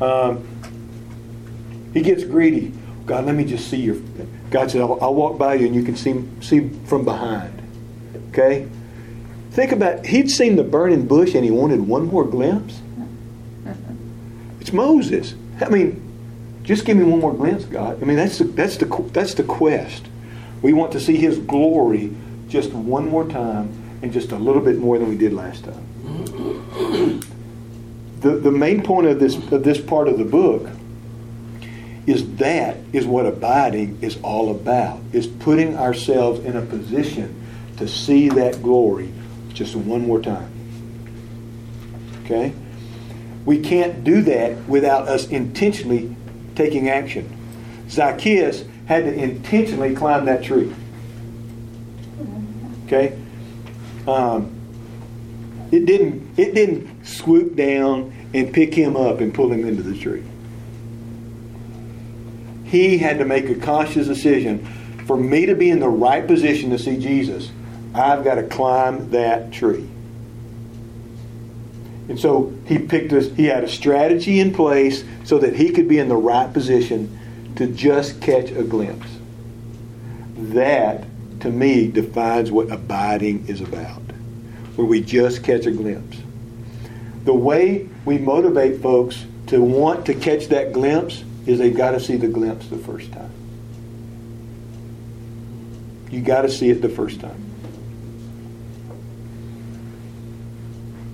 [0.02, 0.48] Um,
[1.94, 2.74] he gets greedy.
[3.06, 3.96] God, let me just see your.
[4.50, 7.62] God said, I'll, I'll walk by you and you can see see from behind.
[8.30, 8.68] Okay?
[9.52, 12.82] Think about he'd seen the burning bush and he wanted one more glimpse.
[14.60, 15.36] It's Moses.
[15.60, 16.02] I mean,
[16.64, 18.02] just give me one more glimpse, God.
[18.02, 20.06] I mean, that's the, that's the that's the quest.
[20.64, 22.16] We want to see His glory
[22.50, 27.20] just one more time and just a little bit more than we did last time.
[28.22, 30.68] The the main point of this of this part of the book
[32.08, 35.00] is that is what abiding is all about.
[35.12, 37.40] Is putting ourselves in a position
[37.78, 39.12] to see that glory
[39.54, 40.50] just one more time.
[42.24, 42.54] Okay?
[43.46, 46.16] We can't do that without us intentionally
[46.56, 47.38] taking action.
[47.90, 50.74] Zacchaeus had to intentionally climb that tree.
[52.86, 53.20] Okay?
[54.08, 54.60] Um,
[55.72, 59.98] it didn't it didn't swoop down and pick him up and pull him into the
[59.98, 60.24] tree.
[62.66, 64.66] He had to make a conscious decision.
[65.06, 67.52] For me to be in the right position to see Jesus,
[67.94, 69.88] I've got to climb that tree.
[72.10, 75.88] And so he picked us, he had a strategy in place so that he could
[75.88, 77.18] be in the right position
[77.56, 79.08] to just catch a glimpse.
[80.36, 81.06] That,
[81.42, 84.02] to me, defines what abiding is about,
[84.76, 86.18] where we just catch a glimpse.
[87.26, 92.00] The way we motivate folks to want to catch that glimpse is they've got to
[92.00, 93.32] see the glimpse the first time.
[96.10, 97.44] You got to see it the first time.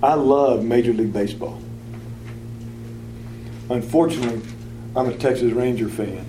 [0.02, 1.60] I love Major League Baseball.
[3.68, 4.40] Unfortunately,
[4.96, 6.26] I'm a Texas Ranger fan.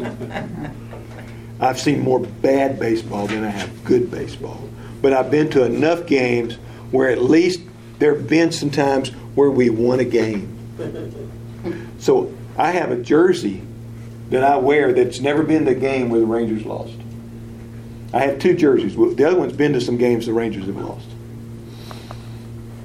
[1.60, 4.68] I've seen more bad baseball than I have good baseball.
[5.02, 6.54] But I've been to enough games
[6.90, 7.60] where at least
[7.98, 10.56] there have been some times where we won a game.
[11.98, 13.60] So I have a jersey
[14.30, 16.94] that I wear that's never been to a game where the Rangers lost.
[18.14, 18.96] I have two jerseys.
[18.96, 21.06] The other one's been to some games the Rangers have lost.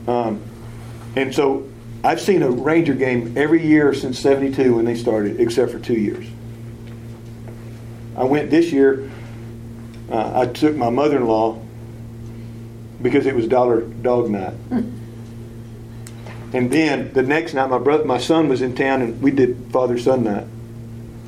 [0.08, 0.42] Um,
[1.16, 1.68] and so
[2.04, 5.98] I've seen a Ranger game every year since 72 when they started, except for two
[5.98, 6.28] years.
[8.18, 9.10] I went this year,
[10.10, 11.62] uh, I took my mother in law
[13.02, 14.54] because it was dollar dog night.
[16.54, 19.58] and then the next night, my brother, my son was in town, and we did
[19.72, 20.48] father son night.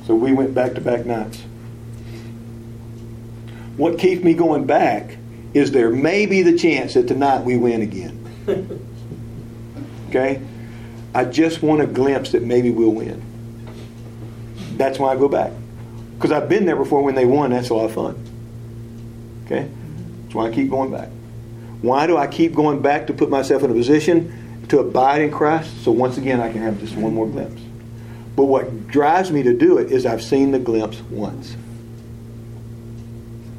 [0.05, 1.43] So we went back to back nights.
[3.75, 5.17] What keeps me going back
[5.53, 8.23] is there may be the chance that tonight we win again.
[10.09, 10.41] Okay?
[11.13, 13.21] I just want a glimpse that maybe we'll win.
[14.77, 15.51] That's why I go back.
[16.17, 17.51] Because I've been there before when they won.
[17.51, 18.23] That's a lot of fun.
[19.45, 19.69] Okay?
[20.23, 21.09] That's why I keep going back.
[21.81, 25.31] Why do I keep going back to put myself in a position to abide in
[25.31, 25.83] Christ?
[25.83, 27.61] So once again, I can have just one more glimpse.
[28.35, 31.55] But what drives me to do it is I've seen the glimpse once.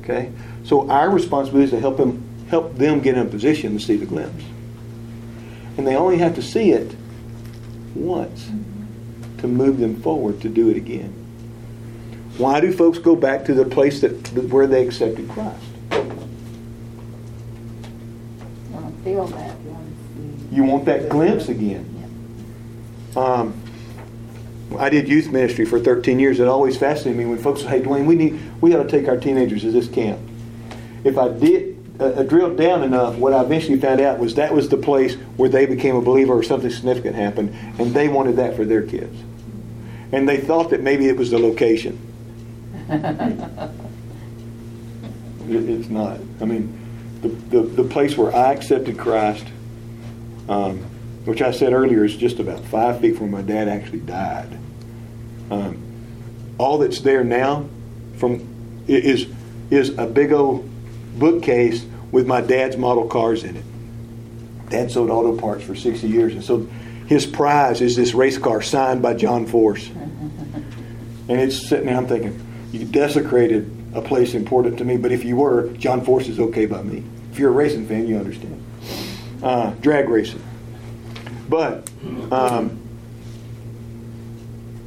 [0.02, 0.32] Okay?
[0.64, 3.96] So our responsibility is to help them, help them get in a position to see
[3.96, 4.44] the glimpse.
[5.76, 6.96] And they only have to see it
[7.94, 8.50] once
[9.38, 11.27] to move them forward to do it again.
[12.38, 14.12] Why do folks go back to the place that
[14.50, 15.58] where they accepted Christ?
[19.04, 20.52] Feel that once.
[20.52, 21.84] You want that glimpse again.
[23.16, 23.60] Um,
[24.78, 26.40] I did youth ministry for 13 years.
[26.40, 29.08] It always fascinated me when folks say, "Hey, Dwayne, we need we ought to take
[29.08, 30.20] our teenagers to this camp."
[31.04, 34.54] If I did uh, uh, drilled down enough, what I eventually found out was that
[34.54, 38.36] was the place where they became a believer or something significant happened, and they wanted
[38.36, 39.16] that for their kids.
[40.12, 42.07] And they thought that maybe it was the location.
[45.48, 46.18] It- it's not.
[46.40, 46.78] I mean,
[47.22, 49.46] the, the, the place where I accepted Christ,
[50.48, 50.78] um,
[51.24, 54.58] which I said earlier is just about five feet from where my dad actually died.
[55.50, 55.78] Um,
[56.58, 57.66] all that's there now
[58.18, 58.46] from
[58.86, 59.26] is
[59.70, 60.68] is a big old
[61.18, 63.64] bookcase with my dad's model cars in it.
[64.70, 66.66] Dad sold auto parts for 60 years, and so
[67.06, 69.88] his prize is this race car signed by John Force.
[69.88, 72.38] And it's sitting there, I'm thinking,
[72.72, 76.66] you desecrated a place important to me, but if you were, John Force is okay
[76.66, 77.02] by me.
[77.32, 78.64] If you're a racing fan, you understand.
[79.42, 80.42] Uh, drag racing.
[81.48, 81.88] But
[82.30, 82.78] um,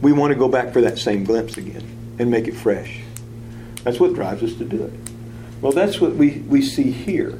[0.01, 3.01] we want to go back for that same glimpse again and make it fresh.
[3.83, 4.93] That's what drives us to do it.
[5.61, 7.39] Well, that's what we, we see here.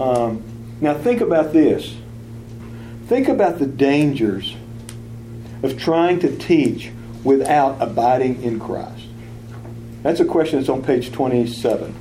[0.00, 0.42] Um,
[0.80, 1.96] now, think about this.
[3.06, 4.54] Think about the dangers
[5.62, 6.90] of trying to teach
[7.24, 8.97] without abiding in Christ.
[10.02, 11.94] That's a question that's on page 27.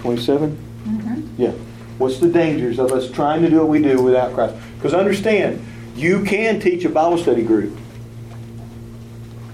[0.00, 0.56] 27?
[0.84, 1.42] Mm-hmm.
[1.42, 1.52] Yeah.
[1.98, 4.56] What's the dangers of us trying to do what we do without Christ?
[4.76, 5.64] Because understand,
[5.96, 7.76] you can teach a Bible study group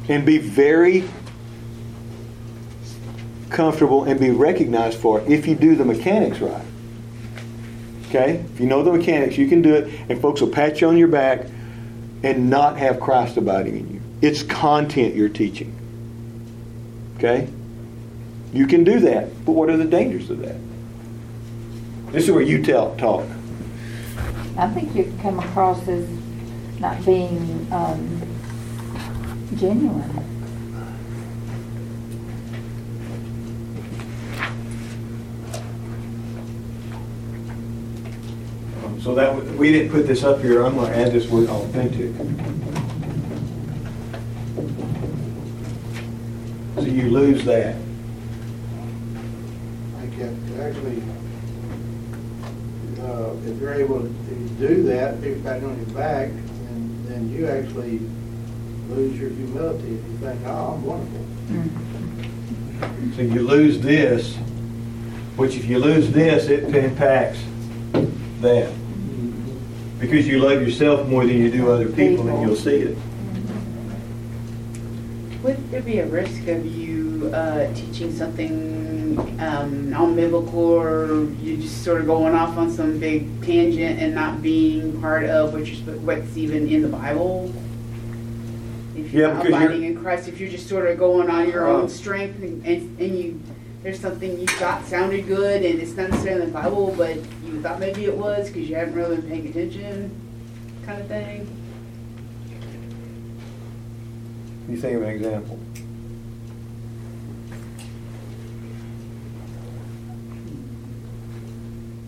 [0.09, 1.05] and be very
[3.51, 6.65] comfortable and be recognized for it if you do the mechanics right.
[8.09, 8.45] Okay?
[8.55, 10.97] If you know the mechanics, you can do it, and folks will pat you on
[10.97, 11.47] your back
[12.23, 14.01] and not have Christ abiding in you.
[14.23, 15.76] It's content you're teaching.
[17.17, 17.49] Okay?
[18.53, 20.57] You can do that, but what are the dangers of that?
[22.13, 23.27] This is where you tell talk.
[24.57, 26.09] I think you can come across as
[26.79, 28.23] not being um,
[29.57, 30.23] genuine.
[39.03, 40.65] So that we didn't put this up here.
[40.65, 42.13] I'm going to add this word authentic.
[46.97, 47.75] You lose that?
[47.75, 47.79] I
[50.01, 51.03] think you have to actually,
[53.03, 57.29] uh, if you're able to do that, pick it back on your back, and then
[57.29, 58.01] you actually
[58.89, 61.27] lose your humility if you think, oh, I'm wonderful.
[63.17, 64.35] So you lose this,
[65.37, 67.41] which if you lose this, it impacts
[68.41, 68.73] that.
[69.99, 72.99] Because you love yourself more than you do other people, and you'll see it.
[75.43, 81.85] Would there be a risk of you uh, teaching something um, non-biblical, or you just
[81.85, 85.97] sort of going off on some big tangent and not being part of what you're,
[85.99, 87.53] what's even in the Bible?
[88.97, 91.69] If you're Yeah, not abiding in Christ, if you're just sort of going on your
[91.69, 91.83] Uh.
[91.83, 93.41] own strength and, and, and you
[93.83, 97.15] there's something you thought sounded good and it's not necessarily in the Bible, but
[97.45, 100.11] you thought maybe it was because you haven't really been paying attention,
[100.85, 101.47] kind of thing.
[104.69, 105.59] You think of an example.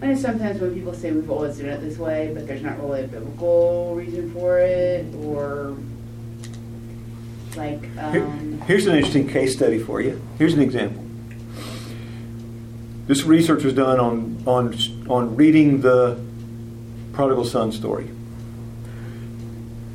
[0.01, 3.05] And sometimes when people say we've always done it this way, but there's not really
[3.05, 5.77] a biblical reason for it, or
[7.57, 7.83] like,
[8.13, 10.21] Here- um, Here's an interesting case study for you.
[10.39, 11.05] Here's an example.
[13.07, 14.77] This research was done on, on,
[15.09, 16.19] on reading the
[17.13, 18.09] prodigal son story.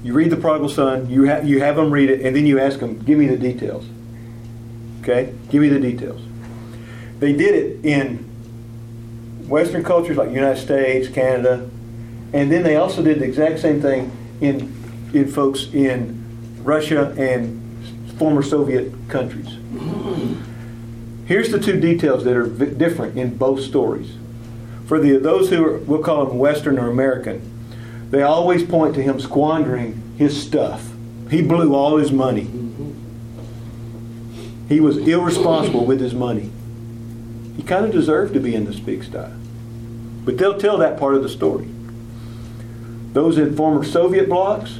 [0.04, 2.60] You read the prodigal son, you, ha- you have them read it, and then you
[2.60, 3.86] ask them, give me the details.
[5.02, 5.34] Okay?
[5.50, 6.22] Give me the details.
[7.20, 8.18] They did it in
[9.48, 11.70] Western cultures like United States, Canada,
[12.34, 14.74] and then they also did the exact same thing in,
[15.14, 16.22] in folks in
[16.64, 17.62] Russia and
[18.18, 19.48] former Soviet countries.
[21.26, 24.16] Here's the two details that are vi- different in both stories.
[24.88, 27.42] For the, those who are, we'll call them Western or American,
[28.14, 30.88] they always point to him squandering his stuff.
[31.32, 32.48] He blew all his money.
[34.70, 36.52] He was irresponsible with his money.
[37.58, 39.34] He kind of deserved to be in the pigsty.
[40.26, 41.68] But they'll tell that part of the story.
[43.14, 44.80] Those in former Soviet blocs,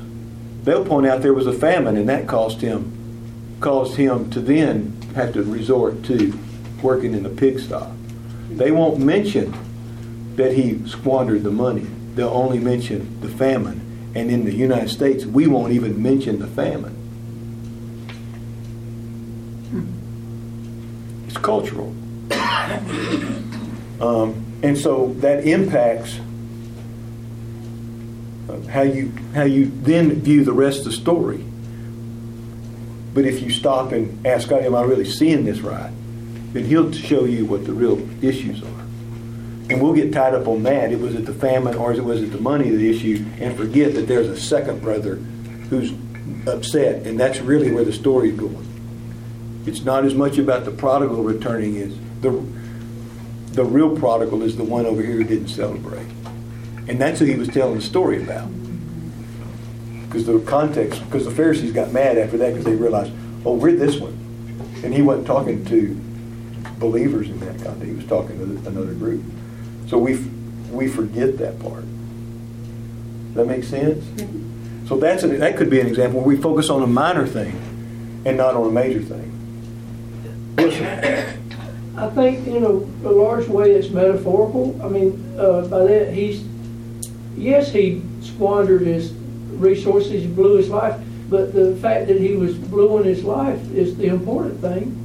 [0.64, 4.96] they'll point out there was a famine and that caused him caused him to then
[5.16, 6.38] have to resort to
[6.84, 7.84] working in the pigsty.
[8.52, 9.56] They won't mention
[10.36, 11.88] that he squandered the money.
[12.16, 14.12] They'll only mention the famine.
[14.16, 17.00] And in the United States, we won't even mention the famine.
[21.28, 21.96] It's cultural.
[24.00, 26.20] Um, and so that impacts
[28.50, 31.44] uh, how you how you then view the rest of the story.
[33.14, 35.92] But if you stop and ask God, "Am I really seeing this right?"
[36.52, 38.83] then He'll show you what the real issues are.
[39.70, 40.92] And we'll get tied up on that.
[40.92, 43.94] It was it the famine or it was it the money the issue, and forget
[43.96, 45.94] that there's a second brother who's
[46.48, 49.64] upset, and that's really where the story's going.
[49.66, 52.32] It's not as much about the prodigal returning as the
[53.54, 56.08] the real prodigal is the one over here who didn't celebrate.
[56.88, 58.50] And that's who he was telling the story about.
[60.06, 63.14] Because the context, because the Pharisees got mad after that because they realized,
[63.46, 64.14] oh, we're this one.
[64.84, 66.00] And he wasn't talking to
[66.80, 67.84] believers in that context.
[67.84, 69.24] He was talking to another group.
[69.88, 70.16] So we,
[70.72, 71.84] we forget that part.
[73.28, 74.04] Does that make sense?
[74.88, 78.22] So that's an, that could be an example where we focus on a minor thing
[78.26, 79.30] and not on a major thing.
[81.96, 84.80] I think in a, a large way it's metaphorical.
[84.84, 86.44] I mean, uh, by that he's,
[87.38, 92.56] yes, he squandered his resources, he blew his life, but the fact that he was
[92.56, 95.00] blowing his life is the important thing.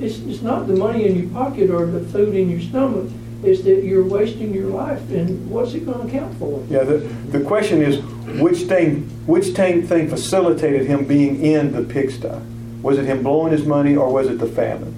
[0.00, 3.10] It's, it's not the money in your pocket or the food in your stomach.
[3.42, 6.64] It's that you're wasting your life, and what's it going to count for?
[6.68, 8.00] Yeah, the, the question is,
[8.40, 12.40] which thing, which thing, thing facilitated him being in the pigsty?
[12.82, 14.94] Was it him blowing his money or was it the famine?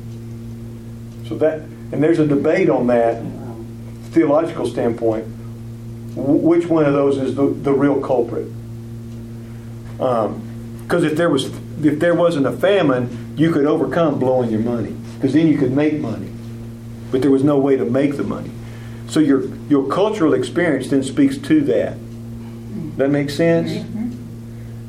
[1.29, 3.23] So that, and there's a debate on that,
[4.13, 5.27] theological standpoint,
[6.17, 8.47] which one of those is the, the real culprit?
[10.01, 11.45] Um, because if there was,
[11.85, 15.73] if there wasn't a famine, you could overcome blowing your money, because then you could
[15.73, 16.33] make money.
[17.11, 18.51] But there was no way to make the money.
[19.09, 21.97] So your your cultural experience then speaks to that.
[22.97, 23.73] That makes sense.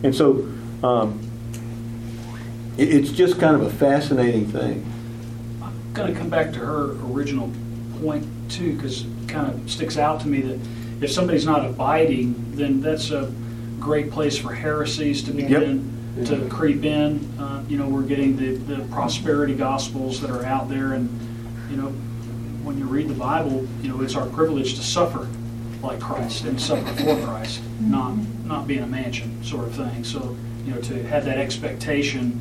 [0.04, 0.48] And so
[0.84, 1.20] um,
[2.78, 4.86] it, it's just kind of a fascinating thing.
[5.62, 7.52] I'm going to come back to her original
[8.02, 10.60] point too, because it kind of sticks out to me that
[11.02, 13.32] if somebody's not abiding, then that's a
[13.80, 17.20] great place for heresies to begin to creep in.
[17.40, 21.10] Uh, you know, we're getting the, the prosperity gospels that are out there, and
[21.72, 21.94] you know,
[22.64, 25.28] when you read the Bible, you know, it's our privilege to suffer
[25.82, 30.04] like Christ and suffer for Christ, not not be in a mansion sort of thing.
[30.04, 30.36] So,
[30.66, 32.40] you know, to have that expectation,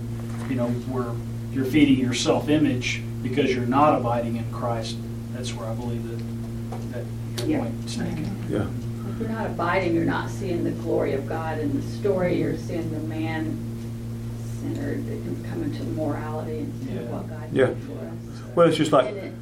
[0.49, 1.13] you know, where
[1.53, 4.97] you're feeding your self-image because you're not abiding in Christ.
[5.33, 6.19] That's where I believe that,
[6.93, 7.05] that
[7.49, 7.59] your Yeah.
[7.61, 8.37] point is taken.
[8.51, 8.67] Yeah.
[9.13, 12.57] If you're not abiding, you're not seeing the glory of God in the story, you're
[12.57, 15.05] seeing the man-centered,
[15.51, 17.11] coming to morality instead of Yeah.
[17.11, 17.67] what God Yeah.
[17.67, 18.55] did for us.
[18.55, 19.33] Well, it's just like, And it-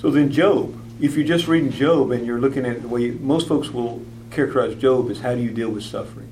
[0.00, 3.10] so then Job, if you're just reading Job and you're looking at it the way,
[3.10, 6.30] most folks will characterize Job as how do you deal with suffering?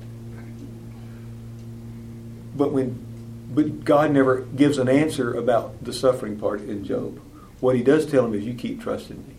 [2.55, 3.05] But when,
[3.53, 7.21] but God never gives an answer about the suffering part in Job.
[7.59, 9.33] What he does tell him is you keep trusting me.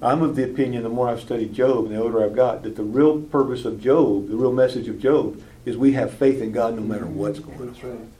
[0.00, 2.76] I'm of the opinion, the more I've studied Job and the older I've got, that
[2.76, 6.52] the real purpose of Job, the real message of Job, is we have faith in
[6.52, 8.12] God no matter what's going on.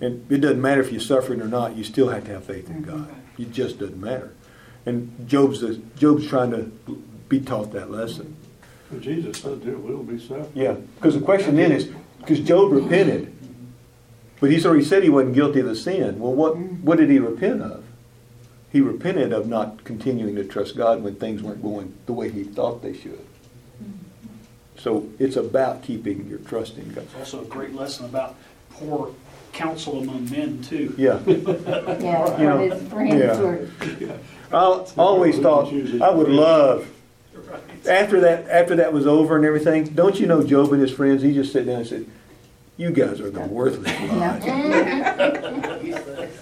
[0.00, 2.70] And it doesn't matter if you're suffering or not, you still have to have faith
[2.70, 3.12] in God.
[3.38, 4.32] It just doesn't matter.
[4.86, 5.62] And Job's,
[5.96, 6.70] Job's trying to
[7.28, 8.36] be taught that lesson.
[8.90, 10.50] But Jesus said there will be suffering.
[10.54, 13.32] Yeah, because the question then is, because Job repented,
[14.40, 16.18] but he's already said he wasn't guilty of the sin.
[16.18, 17.84] Well, what, what did he repent of?
[18.72, 22.42] He repented of not continuing to trust God when things weren't going the way he
[22.42, 23.24] thought they should.
[24.78, 27.04] So it's about keeping your trust in God.
[27.04, 28.34] It's also a great lesson about
[28.70, 29.14] poor
[29.52, 30.94] counsel among men, too.
[30.98, 31.20] Yeah.
[31.26, 33.40] Yeah, You know, his friends yeah.
[33.40, 33.68] were.
[34.52, 35.72] I always thought
[36.02, 36.86] I would love
[37.88, 39.84] after that after that was over and everything.
[39.84, 41.22] Don't you know Job and his friends?
[41.22, 42.06] He just sat down and said,
[42.76, 44.42] "You guys are the worthless lot."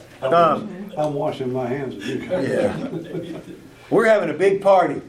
[0.22, 2.46] Um, I'm washing my hands of you guys.
[2.46, 3.40] yeah,
[3.88, 5.00] we're having a big party,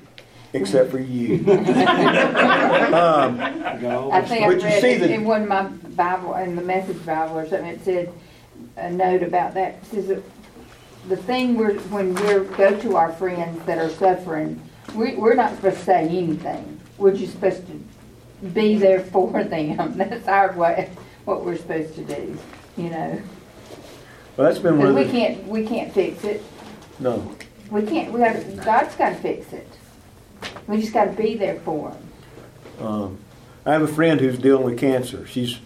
[0.53, 1.35] except for you.
[1.51, 6.61] um, I think I read see it the- in one of my Bible, in the
[6.61, 8.13] Message Bible or something, it said,
[8.77, 10.23] a note about that, it says that
[11.07, 14.61] the thing we're, when we're, go to our friends that are suffering,
[14.95, 16.79] we, we're not supposed to say anything.
[16.97, 19.97] We're just supposed to be there for them.
[19.97, 20.89] That's our way,
[21.25, 22.37] what we're supposed to do,
[22.77, 23.21] you know?
[24.37, 26.43] well, that's been one of we the can't, we can't fix it.
[26.99, 27.35] no.
[27.69, 29.67] We can't, we gotta, God's gotta fix it.
[30.67, 32.85] We just gotta be there for them.
[32.85, 33.17] Um,
[33.65, 35.25] I have a friend who's dealing with cancer.
[35.25, 35.59] She's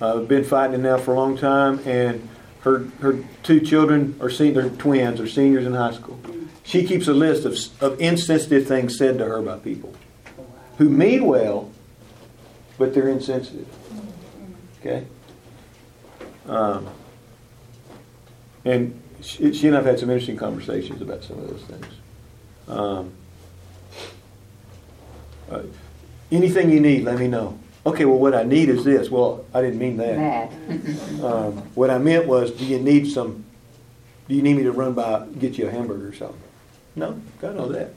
[0.00, 2.26] uh, been fighting it now for a long time, and
[2.62, 6.18] her her two children are sen- they're twins, are seniors in high school.
[6.64, 9.94] She keeps a list of of insensitive things said to her by people
[10.78, 11.70] who mean well,
[12.78, 13.68] but they're insensitive.
[14.80, 15.06] Okay.
[16.46, 16.88] Um,
[18.64, 21.86] and she, she and I've had some interesting conversations about some of those things.
[22.68, 23.12] Um,
[25.50, 25.62] uh,
[26.30, 27.58] anything you need, let me know.
[27.84, 29.10] Okay, well, what I need is this.
[29.10, 30.50] Well, I didn't mean that.
[31.22, 33.44] Um, what I meant was, do you need some?
[34.28, 36.40] Do you need me to run by get you a hamburger or something?
[36.96, 37.94] No, I know that.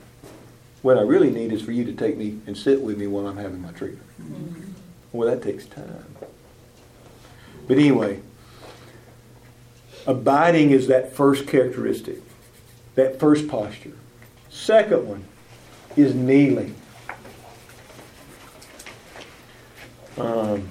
[0.84, 3.26] What I really need is for you to take me and sit with me while
[3.28, 4.06] I'm having my treatment.
[5.12, 6.06] Well, that takes time.
[7.68, 8.20] But anyway,
[10.06, 12.20] abiding is that first characteristic,
[12.94, 13.94] that first posture.
[14.50, 15.24] Second one
[15.96, 16.76] is kneeling.
[20.18, 20.70] Um,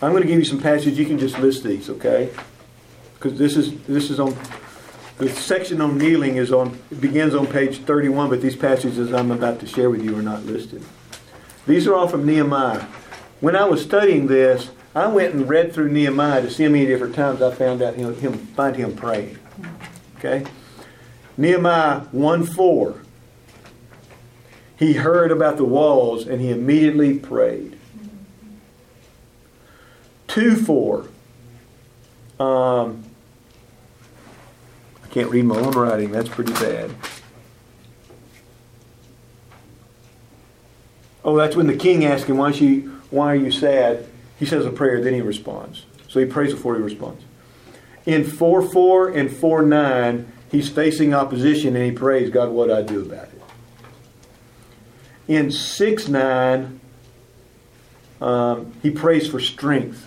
[0.00, 0.98] I'm going to give you some passages.
[0.98, 2.30] You can just list these, okay?
[3.14, 4.36] Because this is this is on
[5.18, 9.30] the section on kneeling is on it begins on page 31, but these passages I'm
[9.30, 10.82] about to share with you are not listed.
[11.66, 12.86] These are all from Nehemiah.
[13.40, 16.86] When I was studying this, I went and read through Nehemiah to see how many
[16.86, 19.38] different times I found out him, him find him praying.
[20.18, 20.44] Okay,
[21.36, 23.02] Nehemiah 1 4.
[24.82, 27.78] He heard about the walls and he immediately prayed.
[30.26, 31.06] 2 4.
[32.40, 33.04] Um,
[35.04, 36.10] I can't read my own writing.
[36.10, 36.90] That's pretty bad.
[41.24, 42.80] Oh, that's when the king asked him, why, she,
[43.10, 44.04] why are you sad?
[44.36, 45.86] He says a prayer, then he responds.
[46.08, 47.22] So he prays before he responds.
[48.04, 52.74] In 4 4 and 4 9, he's facing opposition and he prays, God, what do
[52.74, 53.31] I do about it?
[55.32, 56.80] In 6 9,
[58.20, 60.06] um, he prays for strength.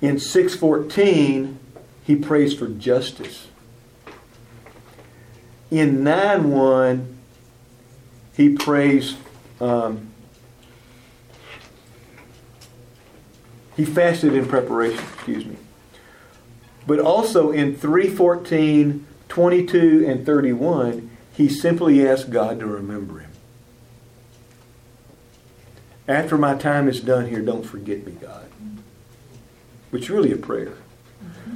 [0.00, 1.58] In 614,
[2.04, 3.48] he prays for justice.
[5.72, 7.18] In 9 1,
[8.36, 9.16] he prays,
[9.60, 10.12] um,
[13.76, 15.56] he fasted in preparation, excuse me.
[16.86, 23.30] But also in 314, 22, and 31, he simply asked God to remember him.
[26.08, 28.46] After my time is done here, don't forget me, God.
[29.90, 30.74] Which is really a prayer.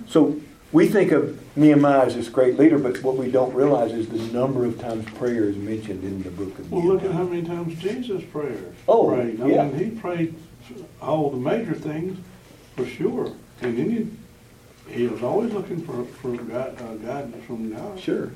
[0.09, 0.41] So
[0.72, 4.18] we think of Nehemiah as this great leader, but what we don't realize is the
[4.33, 6.87] number of times prayer is mentioned in the book of Nehemiah.
[6.87, 8.59] Well, look at how many times Jesus prayed.
[8.87, 9.41] Oh, prayed.
[9.41, 9.64] I yeah.
[9.68, 10.35] mean, he prayed
[11.01, 12.18] all the major things,
[12.77, 13.33] For sure.
[13.62, 14.16] And then you,
[14.89, 17.99] he was always looking for, for uh, guidance from God.
[17.99, 18.31] Sure.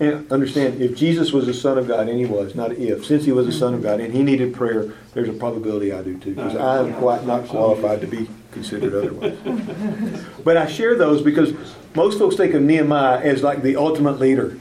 [0.00, 3.26] And understand, if Jesus was the Son of God, and he was, not if, since
[3.26, 6.18] he was the Son of God and he needed prayer, there's a probability I do
[6.18, 9.36] too, because I am quite not qualified to be considered otherwise.
[10.44, 11.52] But I share those because
[11.94, 14.58] most folks think of Nehemiah as like the ultimate leader.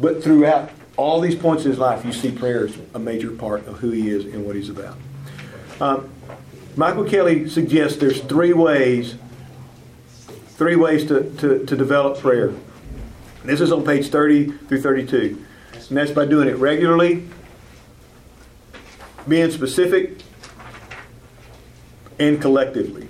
[0.00, 3.64] But throughout all these points in his life, you see prayer is a major part
[3.68, 4.96] of who he is and what he's about.
[5.80, 6.10] Um,
[6.74, 9.14] Michael Kelly suggests there's three ways,
[10.48, 12.52] three ways to, to, to develop prayer.
[13.44, 15.44] This is on page 30 through 32.
[15.88, 17.28] And that's by doing it regularly,
[19.28, 20.22] being specific,
[22.18, 23.08] and collectively.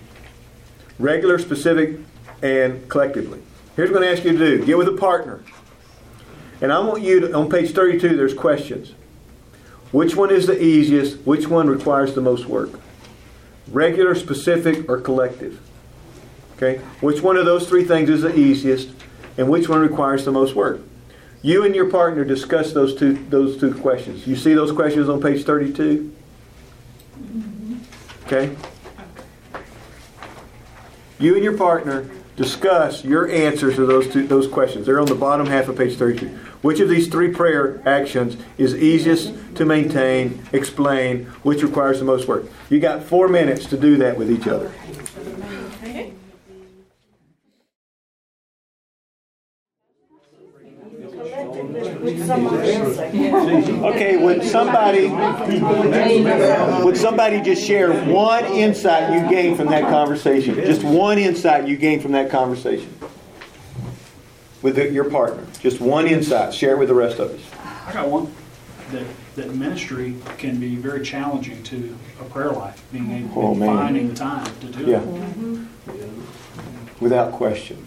[0.99, 2.01] Regular, specific,
[2.43, 3.41] and collectively.
[3.77, 5.43] Here's what I'm going to ask you to do get with a partner.
[6.61, 8.93] And I want you to, on page 32, there's questions.
[9.93, 11.19] Which one is the easiest?
[11.27, 12.81] Which one requires the most work?
[13.69, 15.61] Regular, specific, or collective?
[16.57, 16.79] Okay?
[17.01, 18.91] Which one of those three things is the easiest?
[19.37, 20.81] And which one requires the most work.
[21.43, 24.27] You and your partner discuss those two those two questions.
[24.27, 26.15] You see those questions on page 32?
[27.21, 27.77] Mm-hmm.
[28.27, 28.57] Okay?
[31.19, 34.87] You and your partner discuss your answers to those two those questions.
[34.87, 36.29] They're on the bottom half of page 32.
[36.63, 42.27] Which of these three prayer actions is easiest to maintain, explain, which requires the most
[42.27, 42.47] work?
[42.71, 44.73] You got 4 minutes to do that with each other.
[53.85, 55.09] Okay, would somebody
[56.85, 60.55] would somebody just share one insight you gained from that conversation?
[60.57, 62.93] Just one insight you gained from that conversation
[64.61, 65.47] with the, your partner.
[65.61, 66.53] Just one insight.
[66.53, 67.41] Share it with the rest of us.
[67.87, 68.31] I got one.
[68.93, 73.77] That, that ministry can be very challenging to a prayer life, being able, Oh, man.
[73.77, 75.01] finding the time to do Yeah.
[75.01, 75.67] it.
[77.01, 77.83] Without question.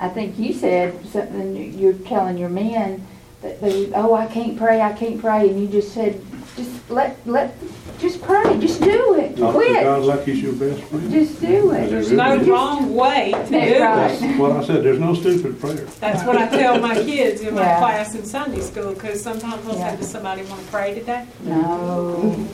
[0.00, 3.06] I think you said something, you're telling your man
[3.42, 6.20] that they, oh, I can't pray, I can't pray, and you just said,
[6.56, 7.54] just let, let,
[7.98, 11.10] just pray, just do it, God quit, like he's your best friend.
[11.10, 11.90] just do it.
[11.90, 14.12] There's no wrong way to do That's right.
[14.12, 14.20] it.
[14.20, 15.74] That's what I said, there's no stupid prayer.
[16.00, 17.78] That's what I tell my kids in my Yeah.
[17.78, 19.96] class in Sunday school, because sometimes they'll say, Yeah.
[19.96, 21.26] does somebody want to pray today?
[21.44, 22.46] No.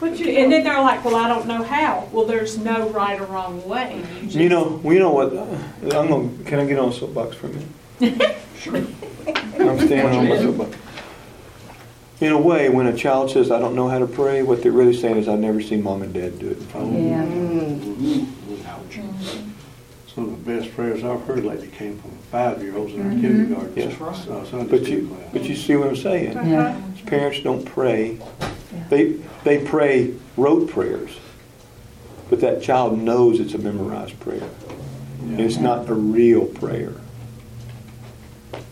[0.00, 2.08] But you, and then they're like, well, I don't know how.
[2.10, 4.02] Well, there's no right or wrong way.
[4.22, 5.34] just- You know, we know what?
[5.34, 5.44] Uh,
[5.98, 6.30] I'm gonna.
[6.46, 7.50] Can I get on a soapbox for a
[8.00, 8.36] minute?
[8.66, 10.76] I'm standing on my soapbox.
[12.20, 14.72] In a way, when a child says, "I don't know how to pray," what they're
[14.72, 17.08] really saying is, "I've never seen mom and dad do it in front of me."
[17.08, 17.24] Yeah.
[20.14, 23.72] Some of the best prayers I've heard lately came from five-year-olds in our kindergarten.
[23.76, 23.86] Yeah.
[23.86, 25.20] uh, Sunday But you, class.
[25.32, 26.32] but you see what I'm saying?
[26.32, 26.74] Yeah.
[27.06, 28.18] Parents don't pray.
[28.90, 31.10] They they pray rote prayers,
[32.28, 34.42] but that child knows it's a memorized prayer.
[35.22, 36.92] And it's not a real prayer.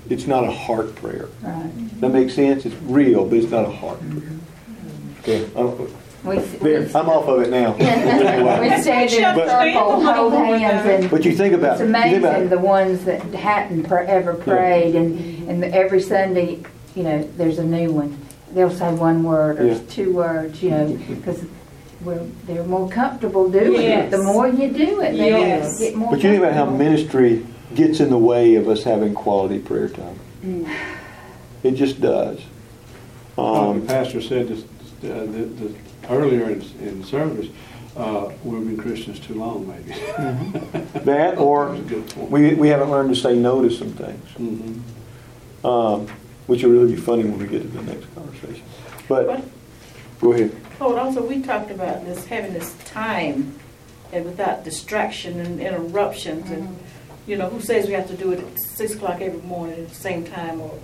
[0.08, 1.28] It's not a heart prayer.
[1.42, 2.00] Right.
[2.00, 2.64] That makes sense?
[2.64, 4.18] It's real, but it's not a heart mm-hmm.
[4.20, 4.38] prayer.
[5.20, 5.86] Okay, I'm, uh,
[6.24, 7.72] We, there, we, I'm off of it now.
[7.76, 11.86] we stand in a But- circle, hold hands, and But you think about it's it.
[11.88, 12.50] You think about amazing it.
[12.50, 16.62] the ones that hadn't pr- ever prayed, and, and every Sunday,
[16.94, 18.18] you know, there's a new one.
[18.52, 19.78] They'll say one word or Yeah.
[19.90, 21.44] two words, you know, because
[22.02, 24.10] we're, they're more comfortable doing it.
[24.10, 25.78] The more you do it, they Yes.
[25.78, 27.44] get more But you think about how ministry
[27.74, 30.18] gets in the way of us having quality prayer time.
[31.62, 32.40] It just does.
[33.36, 35.72] Um, The pastor said this, uh, that- that
[36.10, 37.48] earlier in, in service,
[37.96, 39.92] uh, we've been Christians too long, maybe.
[41.04, 42.30] that, or That's a good point.
[42.30, 44.24] we, we haven't learned to say no to some things.
[44.38, 44.80] Mhm.
[45.64, 46.06] um,
[46.46, 48.62] which will really be funny when we get to the next conversation.
[49.08, 49.42] But,
[50.20, 50.56] go ahead.
[50.80, 53.54] Oh, and also, we talked about this, having this time
[54.12, 56.78] and without distraction and interruptions and,
[57.28, 59.88] you know, who says we have to do it at six o'clock every morning at
[59.90, 60.78] the same time or,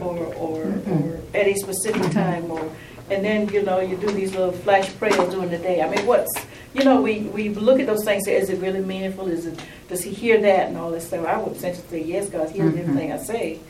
[0.00, 2.68] or, or, or at a specific time or,
[3.10, 5.82] and then, you know, you do these little flash prayers during the day.
[5.82, 6.32] I mean, what's,
[6.72, 9.28] you know, we, we look at those things, say, is it really meaningful?
[9.28, 11.24] Is it, does he hear that and all this stuff?
[11.26, 12.80] I would essentially say, yes, God hears mm-hmm.
[12.80, 13.60] everything I say.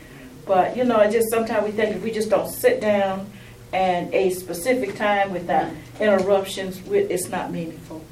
[0.47, 3.29] But, you know, it just, sometimes we think if we just don't sit down
[3.71, 8.03] and a specific time without interruptions, we- it's not meaningful.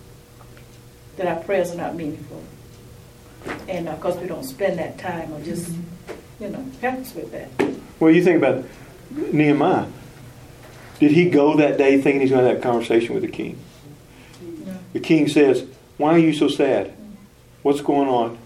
[1.16, 2.44] That our prayers are not meaningful.
[3.68, 5.74] And of course, we don't spend that time or just,
[6.40, 7.50] you know, us with that.
[8.00, 8.66] Well, you think about
[9.12, 9.88] Nehemiah.
[11.00, 13.60] Did he go that day thinking he's going to have that conversation with the king?
[14.94, 15.66] The king says,
[15.98, 16.94] Why are you so sad?
[17.62, 18.38] What's going on?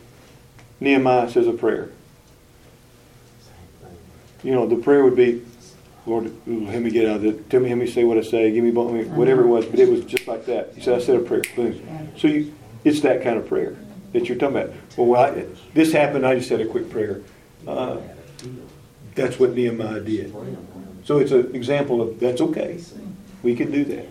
[0.80, 1.90] Nehemiah says a prayer.
[4.44, 5.44] You know, the prayer would be,
[6.06, 7.50] Lord, help me get out of it.
[7.50, 8.52] Tell me, help me say what I say.
[8.52, 9.66] Give me whatever it was.
[9.66, 10.74] But it was just like that.
[10.76, 11.42] He said, I said a prayer.
[11.56, 12.12] Boom.
[12.18, 13.76] So you, it's that kind of prayer
[14.18, 14.74] that you're talking about.
[14.96, 16.26] Well, well I, this happened.
[16.26, 17.22] I just said a quick prayer.
[17.68, 17.98] Uh,
[19.16, 20.34] that's what Nehemiah did.
[21.06, 22.80] So it's an example of that's okay.
[23.44, 24.08] We can do that.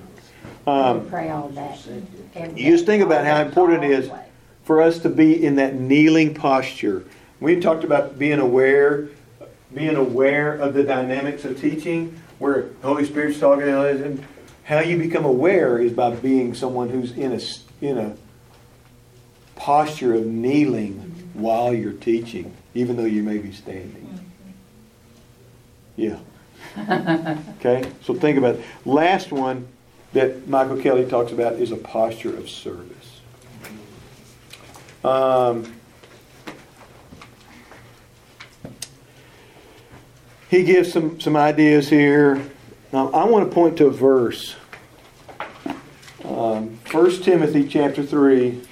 [0.66, 1.78] Um, Pray all that.
[2.56, 4.10] you just think about how important it is
[4.64, 7.04] for us to be in that kneeling posture.
[7.38, 9.08] We talked about being aware,
[9.72, 14.24] being aware of the dynamics of teaching, where the Holy Spirit's talking, and
[14.64, 17.40] how you become aware is by being someone who's in a
[17.80, 18.16] in a
[19.56, 24.06] posture of kneeling while you're teaching, even though you may be standing.
[25.96, 26.18] Yeah.
[27.58, 28.64] okay, so think about it.
[28.84, 29.66] Last one
[30.12, 33.20] that Michael Kelly talks about is a posture of service.
[35.04, 35.74] Um,
[40.48, 42.42] he gives some, some ideas here.
[42.92, 44.56] Now, I want to point to a verse.
[46.24, 48.62] Um, 1 Timothy chapter 3,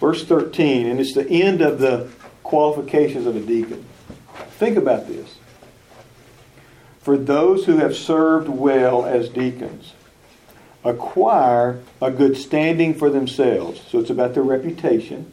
[0.00, 2.10] verse 13, and it's the end of the
[2.42, 3.84] qualifications of a deacon.
[4.52, 5.36] Think about this
[7.00, 9.94] for those who have served well as deacons
[10.84, 13.80] acquire a good standing for themselves.
[13.88, 15.32] So it's about their reputation.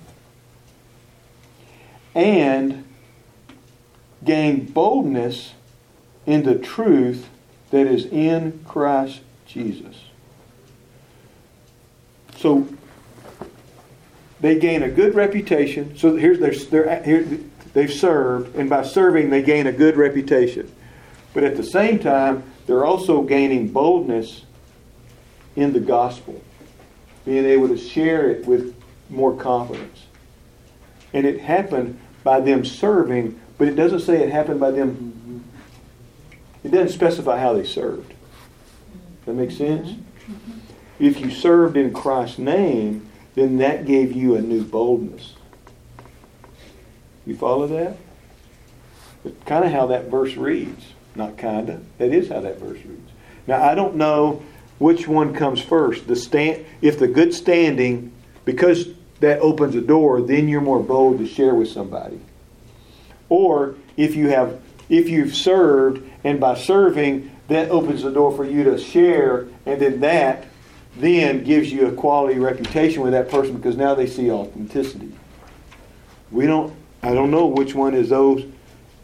[2.15, 2.85] And
[4.23, 5.53] gain boldness
[6.25, 7.29] in the truth
[7.69, 10.05] that is in Christ Jesus.
[12.37, 12.67] So
[14.39, 15.97] they gain a good reputation.
[15.97, 17.39] So here's their, their here,
[17.73, 20.71] they've served, and by serving, they gain a good reputation.
[21.33, 24.43] But at the same time, they're also gaining boldness
[25.55, 26.41] in the gospel,
[27.25, 28.75] being able to share it with
[29.09, 30.05] more confidence.
[31.13, 35.43] And it happened by them serving, but it doesn't say it happened by them.
[36.63, 38.13] It doesn't specify how they served.
[39.25, 39.89] That makes sense?
[39.89, 40.51] Mm-hmm.
[40.99, 43.06] If you served in Christ's name,
[43.37, 45.35] then that gave you a new boldness.
[47.27, 47.97] You follow that?
[49.23, 50.85] It's kind of how that verse reads.
[51.13, 51.81] Not kinda.
[51.99, 53.11] That is how that verse reads.
[53.45, 54.41] Now I don't know
[54.79, 56.07] which one comes first.
[56.07, 58.11] The stand if the good standing,
[58.43, 58.87] because
[59.19, 62.19] that opens a door, then you're more bold to share with somebody.
[63.29, 64.59] Or if you have
[64.89, 69.79] if you've served and by serving that opens the door for you to share and
[69.79, 70.45] then that
[70.99, 75.11] then gives you a quality reputation with that person because now they see authenticity.
[76.31, 78.43] We don't I don't know which one is those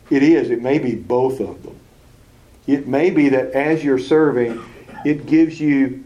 [0.10, 0.50] it is.
[0.50, 1.80] It may be both of them.
[2.68, 4.64] It may be that as you're serving,
[5.06, 6.04] it gives you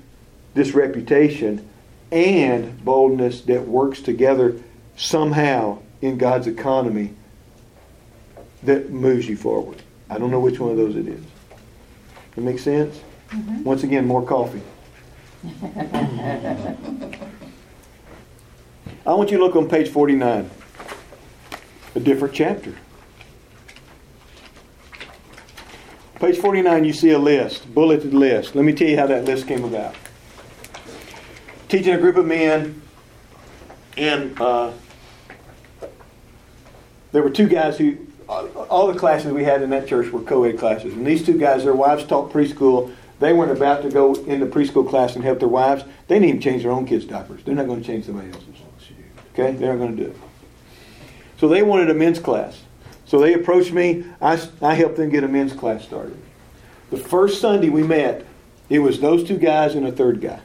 [0.54, 1.68] this reputation
[2.12, 4.60] and boldness that works together
[4.96, 7.14] somehow in God's economy
[8.64, 9.82] that moves you forward.
[10.10, 11.24] I don't know which one of those it is.
[12.36, 13.00] That makes sense?
[13.30, 13.64] Mm-hmm.
[13.64, 14.62] Once again, more coffee.
[19.06, 20.50] I want you to look on page 49,
[21.96, 22.76] a different chapter.
[26.16, 28.56] Page 49, you see a list, bulleted list.
[28.56, 29.96] Let me tell you how that list came about.
[31.70, 32.82] Teaching a group of men,
[33.96, 34.72] and uh,
[37.14, 40.44] there were two guys who, all the classes we had in that church were co
[40.44, 40.94] ed classes.
[40.94, 42.94] And these two guys, their wives taught preschool.
[43.20, 45.84] They weren't about to go into preschool class and help their wives.
[46.08, 47.44] They didn't even change their own kids' diapers.
[47.44, 48.48] They're not going to change somebody else's.
[49.34, 49.54] Okay?
[49.54, 50.18] They're not going to do it.
[51.40, 52.62] So they wanted a men's class.
[53.06, 54.06] So they approached me.
[54.22, 56.18] I, I helped them get a men's class started.
[56.90, 58.26] The first Sunday we met,
[58.70, 60.40] it was those two guys and a third guy.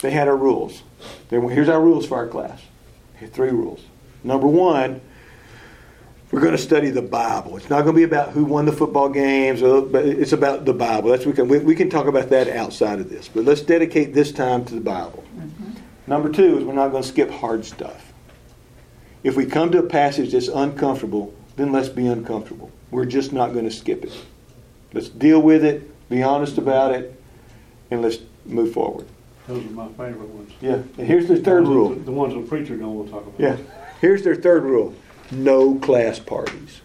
[0.00, 0.82] They had our rules.
[1.28, 2.62] They here's our rules for our class.
[3.32, 3.80] Three rules.
[4.24, 5.00] Number one,
[6.30, 7.56] we're going to study the Bible.
[7.56, 10.74] It's not going to be about who won the football games, but it's about the
[10.74, 11.10] Bible.
[11.10, 13.28] That's we can we, we can talk about that outside of this.
[13.28, 15.24] But let's dedicate this time to the Bible.
[15.36, 15.70] Mm-hmm.
[16.06, 18.12] Number two is we're not going to skip hard stuff.
[19.22, 22.70] If we come to a passage that's uncomfortable, then let's be uncomfortable.
[22.90, 24.12] We're just not going to skip it.
[24.92, 27.20] Let's deal with it, be honest about it,
[27.90, 29.06] and let's move forward.
[29.46, 30.52] Those are my favorite ones.
[30.60, 30.74] Yeah.
[30.74, 31.94] And here's the third the rule.
[31.94, 33.40] The ones the preacher don't want to talk about.
[33.40, 33.56] Yeah.
[34.00, 34.94] Here's their third rule.
[35.30, 36.80] No class parties.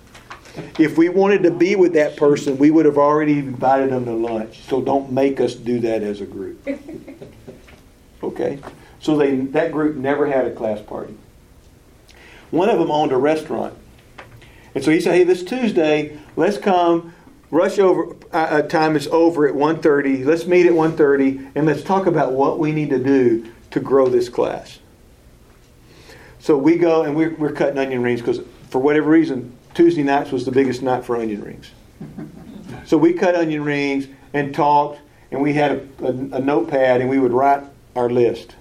[0.77, 4.13] If we wanted to be with that person, we would have already invited them to
[4.13, 4.61] lunch.
[4.67, 6.67] So don't make us do that as a group.
[8.23, 8.57] Okay?
[9.01, 11.13] So they that group never had a class party.
[12.51, 13.73] One of them owned a restaurant.
[14.73, 17.13] And so he said, hey, this Tuesday, let's come,
[17.51, 20.25] rush over, uh, uh time is over at 1.30.
[20.25, 24.07] Let's meet at 1.30 and let's talk about what we need to do to grow
[24.07, 24.79] this class.
[26.43, 30.29] So we go and we're, we're cutting onion rings because for whatever reason, Tuesday nights
[30.29, 31.71] was the biggest night for onion rings.
[32.85, 34.99] So we cut onion rings and talked,
[35.31, 37.63] and we had a, a, a notepad, and we would write
[37.95, 38.55] our list.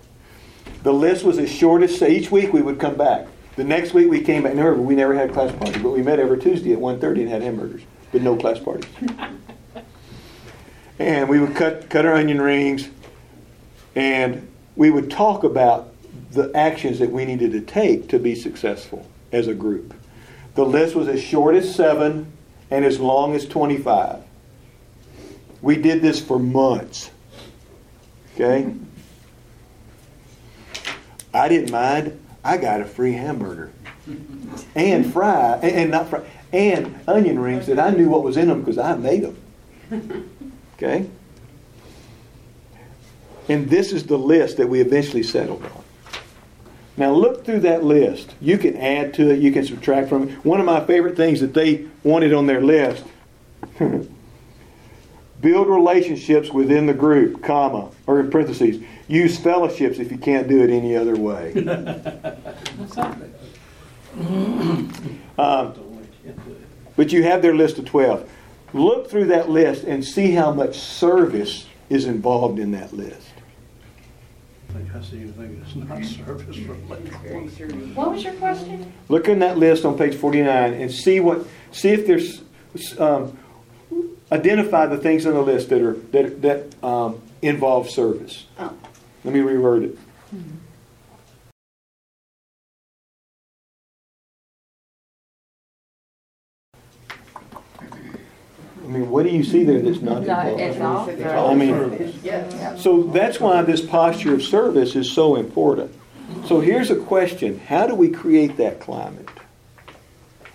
[0.84, 3.26] The list was as short as each week we would come back.
[3.56, 4.52] The next week we came back.
[4.52, 7.42] Remember, we never had class parties, but we met every Tuesday at 1.30 and had
[7.42, 8.88] hamburgers, but no class parties.
[11.00, 12.88] and we would cut cut our onion rings,
[13.96, 15.91] and we would talk about
[16.32, 19.94] the actions that we needed to take to be successful as a group.
[20.54, 22.32] The list was as short as seven
[22.70, 24.22] and as long as 25.
[25.60, 27.10] We did this for months.
[28.34, 28.74] Okay?
[31.32, 32.18] I didn't mind.
[32.44, 33.72] I got a free hamburger.
[34.74, 36.22] And fry, and, and not fry,
[36.52, 40.28] and onion rings that I knew what was in them because I made them.
[40.76, 41.06] Okay?
[43.48, 45.81] And this is the list that we eventually settled on.
[46.96, 48.34] Now look through that list.
[48.40, 50.44] You can add to it, you can subtract from it.
[50.44, 53.04] One of my favorite things that they wanted on their list
[55.40, 58.82] build relationships within the group, comma, or in parentheses.
[59.08, 61.52] Use fellowships if you can't do it any other way.
[65.38, 65.74] um,
[66.96, 68.28] but you have their list of 12.
[68.74, 73.31] Look through that list and see how much service is involved in that list.
[74.72, 77.94] I think I see anything that's not service related.
[77.94, 78.90] What was your question?
[79.08, 82.42] Look in that list on page 49 and see what see if there's
[82.98, 83.36] um,
[84.30, 88.46] identify the things on the list that are that that um, involve service.
[88.58, 88.74] Oh.
[89.24, 89.98] Let me reword it.
[90.32, 90.36] I
[98.92, 101.10] mean, what do you see there that's not No, involved?
[101.12, 102.14] it's all I mean.
[102.22, 102.82] Yes.
[102.82, 105.94] so that's why this posture of service is so important.
[106.46, 109.28] So here's a question How do we create that climate?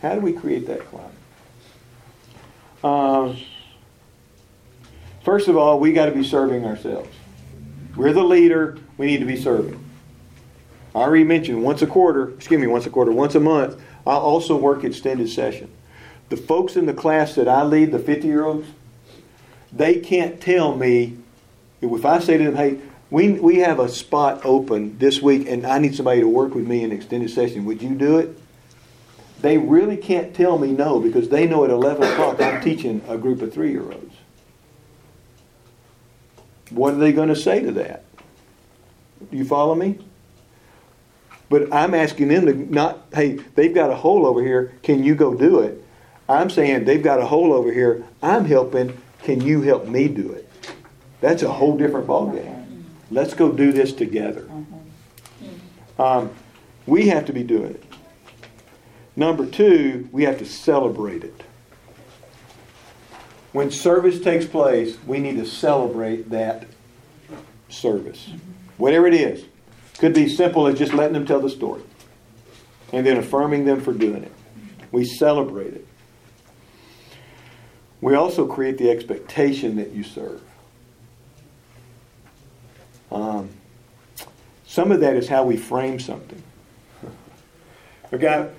[0.02, 1.12] How do we create that climate?
[2.84, 3.38] Um,
[5.24, 7.10] first of all, we got to be serving ourselves.
[7.96, 9.84] We're the leader, we need to be serving.
[10.94, 14.14] I already mentioned once a quarter, excuse me, once a quarter, once a month, I
[14.14, 15.70] also work extended session.
[16.30, 18.68] The folks in the class that I lead, the 50 year olds,
[19.72, 21.18] they can't tell me
[21.82, 25.66] if I say to them, hey, we, we have a spot open this week and
[25.66, 27.66] I need somebody to work with me in an extended session.
[27.66, 28.38] Would you do it?
[29.42, 33.18] They really can't tell me no because they know at 11 o'clock I'm teaching a
[33.18, 34.16] group of three year olds.
[36.70, 38.04] What are they going to say to that?
[39.32, 40.00] Do you follow me?
[41.50, 44.74] But I'm asking them to not, hey, they've got a hole over here.
[44.84, 45.84] Can you go do it?
[46.30, 48.04] I'm saying they've got a hole over here.
[48.22, 48.98] I'm helping.
[49.24, 50.50] Can you help me do it?
[51.22, 52.84] That's a whole different ballgame.
[53.10, 54.50] Let's go do this together.
[55.98, 56.32] Um,
[56.86, 57.84] we have to be doing it.
[59.16, 61.44] Number two, we have to celebrate it.
[63.52, 66.68] When service takes place, we need to celebrate that
[67.70, 68.30] service.
[68.78, 69.46] Whatever it is.
[69.98, 71.82] Could be simple as just letting them tell the story
[72.94, 74.32] and then affirming them for doing it.
[74.92, 75.88] We celebrate it.
[78.02, 80.42] We also create the expectation that you serve.
[83.12, 83.50] Um,
[84.66, 86.42] some of that is how we frame something.
[88.14, 88.50] Okay,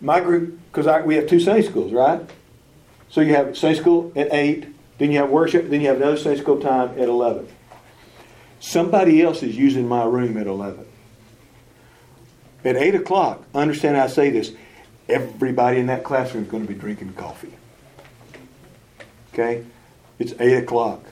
[0.00, 2.20] my group, because we have two Sunday schools, right?
[3.10, 4.66] So you have Sunday school at 8,
[4.98, 7.48] then you have worship, then you have another Sunday school time at 11.
[8.58, 10.84] Somebody else is using my room at 11.
[12.64, 14.52] At 8 o'clock, understand I say this,
[15.08, 17.52] everybody in that classroom is going to be drinking coffee.
[19.38, 19.64] Okay?
[20.18, 21.04] It's 8 o'clock.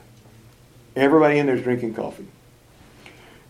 [0.96, 2.26] Everybody in there is drinking coffee.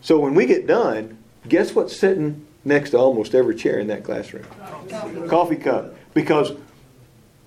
[0.01, 1.17] So when we get done,
[1.47, 4.45] guess what's sitting next to almost every chair in that classroom?
[4.89, 5.95] Coffee, coffee cup.
[6.13, 6.51] Because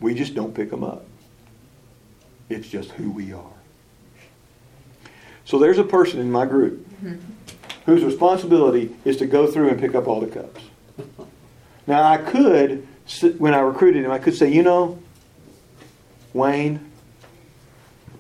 [0.01, 1.05] we just don't pick them up.
[2.49, 3.53] It's just who we are.
[5.45, 7.17] So there's a person in my group mm-hmm.
[7.87, 10.63] whose responsibility is to go through and pick up all the cups.
[11.87, 12.87] Now, I could,
[13.39, 14.99] when I recruited him, I could say, you know,
[16.33, 16.90] Wayne,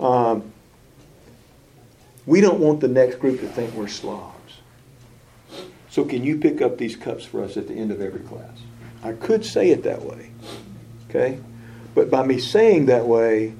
[0.00, 0.52] um,
[2.26, 4.34] we don't want the next group to think we're slobs.
[5.90, 8.58] So can you pick up these cups for us at the end of every class?
[9.02, 10.30] I could say it that way.
[11.08, 11.38] Okay?
[11.94, 13.54] But by me saying that way,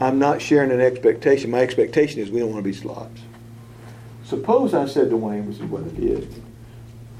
[0.00, 1.50] I'm not sharing an expectation.
[1.50, 3.20] My expectation is we don't want to be slobs.
[4.24, 6.42] Suppose I said to Wayne, which is what I did,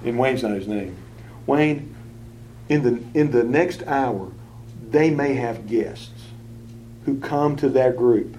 [0.05, 0.97] and Wayne's not his name.
[1.47, 1.95] Wayne,
[2.69, 4.31] in the in the next hour,
[4.91, 6.11] they may have guests
[7.05, 8.37] who come to that group.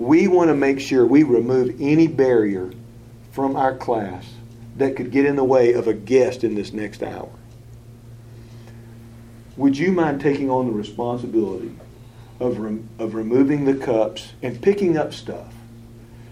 [0.00, 2.72] We want to make sure we remove any barrier
[3.32, 4.24] from our class
[4.76, 7.28] that could get in the way of a guest in this next hour.
[9.58, 11.74] Would you mind taking on the responsibility
[12.40, 15.52] of, rem- of removing the cups and picking up stuff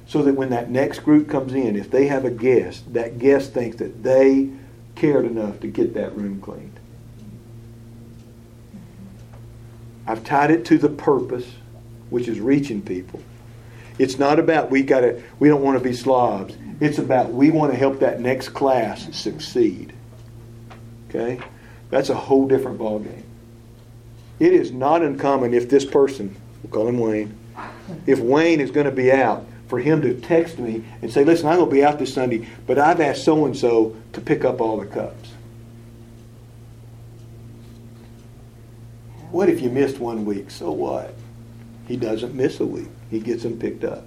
[0.06, 3.52] so that when that next group comes in, if they have a guest, that guest
[3.52, 4.48] thinks that they
[4.94, 6.80] cared enough to get that room cleaned.
[10.06, 11.52] I've tied it to the purpose,
[12.08, 13.20] which is reaching people.
[13.98, 15.04] It's not about we got
[15.38, 16.56] we don't want to be slobs.
[16.80, 19.92] It's about we want to help that next class succeed.
[21.08, 21.40] Okay?
[21.90, 23.22] That's a whole different ballgame.
[24.38, 27.36] It is not uncommon if this person, we'll call him Wayne,
[28.06, 31.46] if Wayne is going to be out, for him to text me and say, listen,
[31.46, 34.44] I'm going to be out this Sunday, but I've asked so and so to pick
[34.44, 35.30] up all the cups.
[39.30, 40.50] What if you missed one week?
[40.50, 41.14] So what?
[41.86, 42.88] He doesn't miss a week.
[43.10, 44.04] He gets them picked up.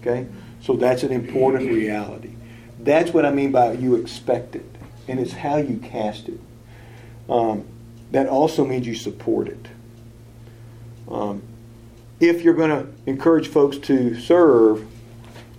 [0.00, 0.26] Okay?
[0.60, 2.34] So that's an important reality.
[2.80, 4.66] That's what I mean by you expect it.
[5.08, 6.40] And it's how you cast it.
[7.28, 7.64] Um,
[8.10, 9.66] that also means you support it.
[11.08, 11.42] Um,
[12.18, 14.86] if you're going to encourage folks to serve,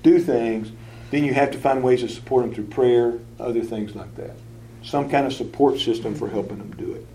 [0.03, 0.71] do things,
[1.11, 4.36] then you have to find ways to support them through prayer, other things like that.
[4.84, 7.05] Some kind of support system for helping them do it.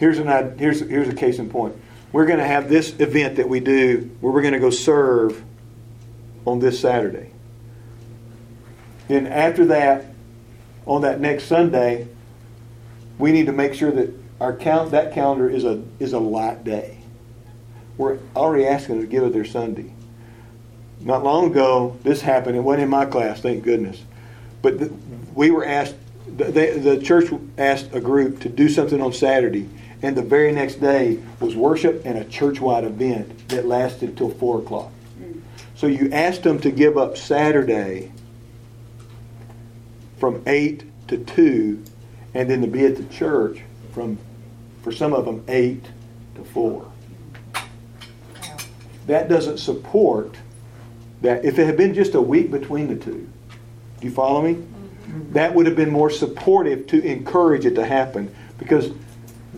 [0.00, 1.76] Here's an here's here's a case in point.
[2.10, 5.44] We're going to have this event that we do where we're going to go serve
[6.46, 7.30] on this Saturday.
[9.08, 10.06] Then after that,
[10.86, 12.08] on that next Sunday,
[13.18, 16.64] we need to make sure that our count that calendar is a is a light
[16.64, 16.96] day.
[17.98, 19.92] We're already asking them to give it their Sunday.
[21.00, 22.56] Not long ago, this happened.
[22.56, 24.02] It wasn't in my class, thank goodness.
[24.62, 24.92] But the,
[25.34, 25.96] we were asked.
[26.26, 27.28] The, the church
[27.58, 29.68] asked a group to do something on Saturday,
[30.02, 34.58] and the very next day was worship and a church-wide event that lasted till four
[34.60, 34.90] o'clock.
[35.74, 38.12] So you asked them to give up Saturday
[40.18, 41.82] from eight to two,
[42.34, 44.18] and then to be at the church from
[44.82, 45.84] for some of them, 8
[46.36, 46.92] to 4.
[49.06, 50.36] That doesn't support
[51.22, 51.44] that.
[51.44, 53.28] If it had been just a week between the two,
[54.00, 54.54] do you follow me?
[54.54, 55.32] Mm-hmm.
[55.32, 58.90] That would have been more supportive to encourage it to happen because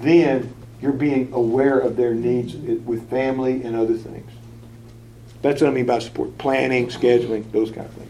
[0.03, 4.31] then you're being aware of their needs with family and other things.
[5.41, 6.37] That's what I mean by support.
[6.39, 8.09] Planning, scheduling, those kind of things.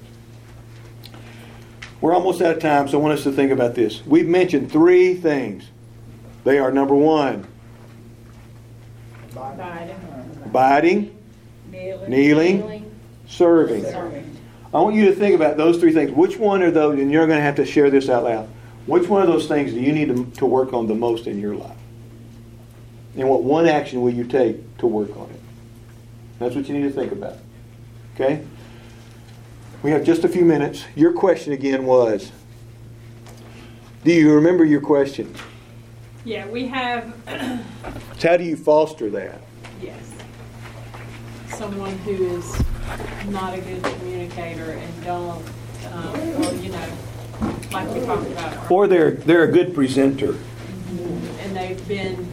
[2.01, 4.05] We're almost out of time, so I want us to think about this.
[4.05, 5.65] We've mentioned three things
[6.45, 7.47] they are number one,
[10.45, 11.17] abiding,
[11.71, 12.93] kneeling, kneeling
[13.27, 13.85] serving.
[13.85, 14.37] serving.
[14.75, 16.11] I want you to think about those three things.
[16.11, 18.49] Which one are those, and you're going to have to share this out loud.
[18.87, 21.39] Which one of those things do you need to, to work on the most in
[21.41, 21.77] your life?
[23.17, 25.41] And what one action will you take to work on it?
[26.39, 27.37] That's what you need to think about.
[28.15, 28.45] Okay?
[29.83, 30.85] We have just a few minutes.
[30.95, 32.33] Your question again was
[34.05, 35.35] Do you remember your question?
[36.25, 37.13] Yeah, we have.
[38.19, 39.41] so how do you foster that?
[39.81, 39.99] Yes.
[41.49, 42.63] Someone who is
[43.27, 45.45] not a good communicator and don't,
[45.93, 46.89] um, or you know,
[47.73, 48.71] like we talked about.
[48.71, 50.33] Or they're they're a good presenter.
[50.33, 51.41] Mm-hmm.
[51.41, 52.29] And they've been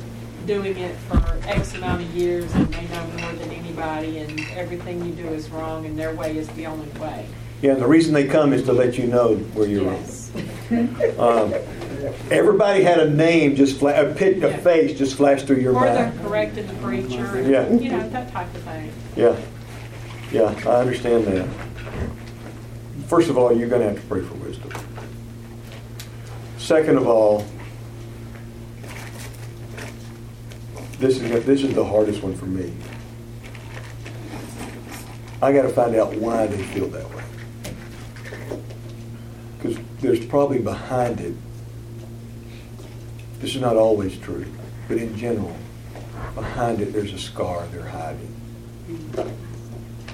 [0.49, 5.05] doing it for X amount of years and they know more than anybody and everything
[5.05, 7.27] you do is wrong and their way is the only way.
[7.61, 10.31] Yeah, and the reason they come is to let you know where you're yes.
[10.71, 11.19] wrong.
[11.19, 11.53] um,
[12.31, 15.81] Everybody had a name just fla- a, pit, a face just flashed through your or
[15.81, 15.97] mind.
[15.99, 17.47] Or they corrected the preacher.
[17.47, 17.69] yeah.
[17.69, 18.91] You know that type of thing.
[19.15, 19.39] Yeah,
[20.31, 21.47] yeah, I understand that.
[23.07, 24.71] First of all, you're going to have to pray for wisdom.
[26.57, 27.45] Second of all,
[30.99, 32.73] this is this is the hardest one for me.
[35.41, 37.23] I got to find out why they feel that way.
[39.57, 41.33] Because there's probably behind it
[43.39, 44.45] this is not always true,
[44.87, 45.55] but in general,
[46.35, 48.35] behind it there's a scar they're hiding.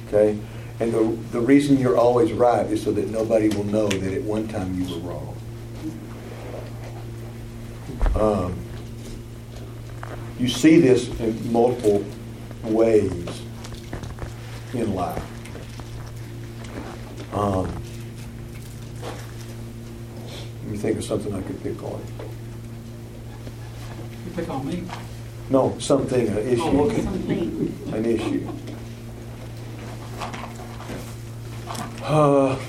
[0.07, 0.39] Okay?
[0.79, 4.21] And the, the reason you're always right is so that nobody will know that at
[4.21, 5.31] one time you were wrong.
[8.13, 8.59] Um,
[10.39, 12.05] you see this in multiple
[12.63, 13.41] ways
[14.73, 15.23] in life.
[17.33, 17.65] Um,
[20.63, 22.01] let me think of something I could pick on
[24.35, 24.83] pick on me?
[25.49, 26.61] No, something, an issue.
[26.63, 27.01] Oh, okay.
[27.97, 28.47] An issue.
[32.03, 32.59] Uh,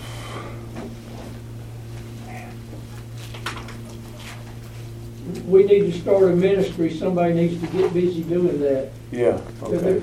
[5.47, 6.91] we need to start a ministry.
[6.91, 8.91] Somebody needs to get busy doing that.
[9.13, 9.41] Yeah.
[9.63, 10.03] Okay.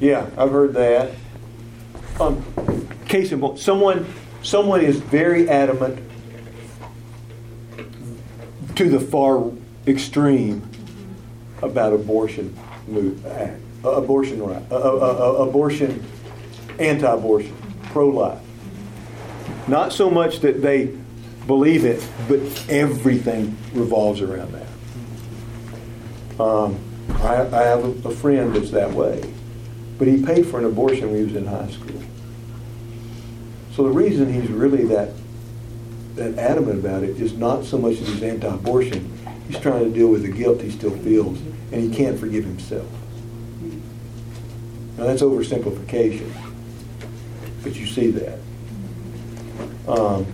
[0.00, 1.12] Yeah, I've heard that.
[2.20, 2.44] Um,
[3.06, 4.06] case in point, someone,
[4.42, 5.98] someone is very adamant
[8.76, 9.50] to the far
[9.86, 10.68] extreme
[11.62, 13.50] about abortion move, uh,
[13.88, 16.04] abortion right, uh, uh, uh, abortion,
[16.78, 18.40] anti-abortion, pro-life.
[19.66, 20.96] Not so much that they
[21.46, 26.40] believe it, but everything revolves around that.
[26.40, 26.78] Um,
[27.22, 29.22] I, I have a, a friend that's that way,
[29.98, 32.00] but he paid for an abortion when he was in high school.
[33.72, 35.10] So the reason he's really that
[36.16, 39.12] that adamant about it is not so much that he's anti-abortion.
[39.48, 41.38] He's trying to deal with the guilt he still feels,
[41.70, 42.88] and he can't forgive himself.
[44.96, 46.32] Now that's oversimplification,
[47.62, 48.38] but you see that.
[49.86, 50.26] Um,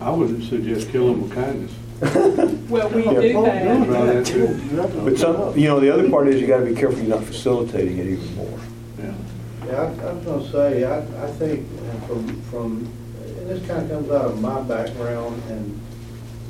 [0.00, 1.72] I wouldn't suggest killing with kindness.
[2.68, 3.20] Well, we Yeah.
[3.20, 4.24] do Try that.
[4.24, 5.00] that too.
[5.04, 7.24] But some, you know, the other part is you got to be careful you're not
[7.24, 8.58] facilitating it even more.
[8.98, 9.12] Yeah.
[9.66, 12.92] Yeah, I I was gonna say, I, I think uh, from, from,
[13.38, 15.80] and this kind of comes out of my background, and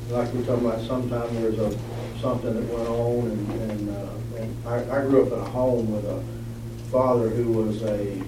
[0.09, 1.71] like we're talking about, sometime there's a,
[2.19, 5.91] something that went on, and, and, uh, and I, I grew up in a home
[5.91, 6.21] with a
[6.91, 8.21] father who was a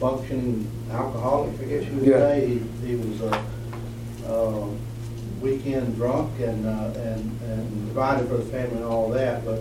[0.00, 2.18] functioning alcoholic, I guess you would Yeah.
[2.18, 2.46] say.
[2.82, 3.44] He, he was a,
[4.28, 4.66] uh,
[5.40, 9.60] weekend drunk and, uh, and, and provided for the family and all that, but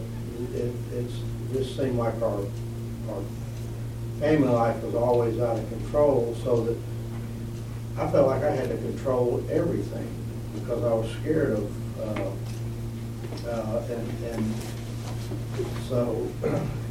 [0.54, 1.14] it, it's,
[1.54, 2.40] just seemed like our,
[3.10, 3.22] our
[4.20, 6.78] family life was always out of control, so that
[7.98, 10.08] I felt like I had to control everything
[10.56, 14.56] because I was scared of, uh, uh, and, and
[15.88, 16.28] so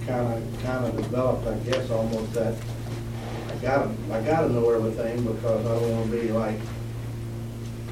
[0.06, 2.54] kind of, kind of developed, I guess, almost that,
[3.50, 6.58] I gotta, I gotta know everything because I don't want to be like,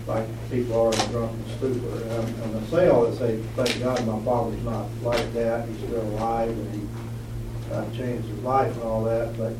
[0.06, 2.02] like people are in a drunken stupor.
[2.02, 5.78] And and I say all this, say, thank God my father's not like that, he's
[5.78, 9.52] still alive and he uh, changed his life and all that, but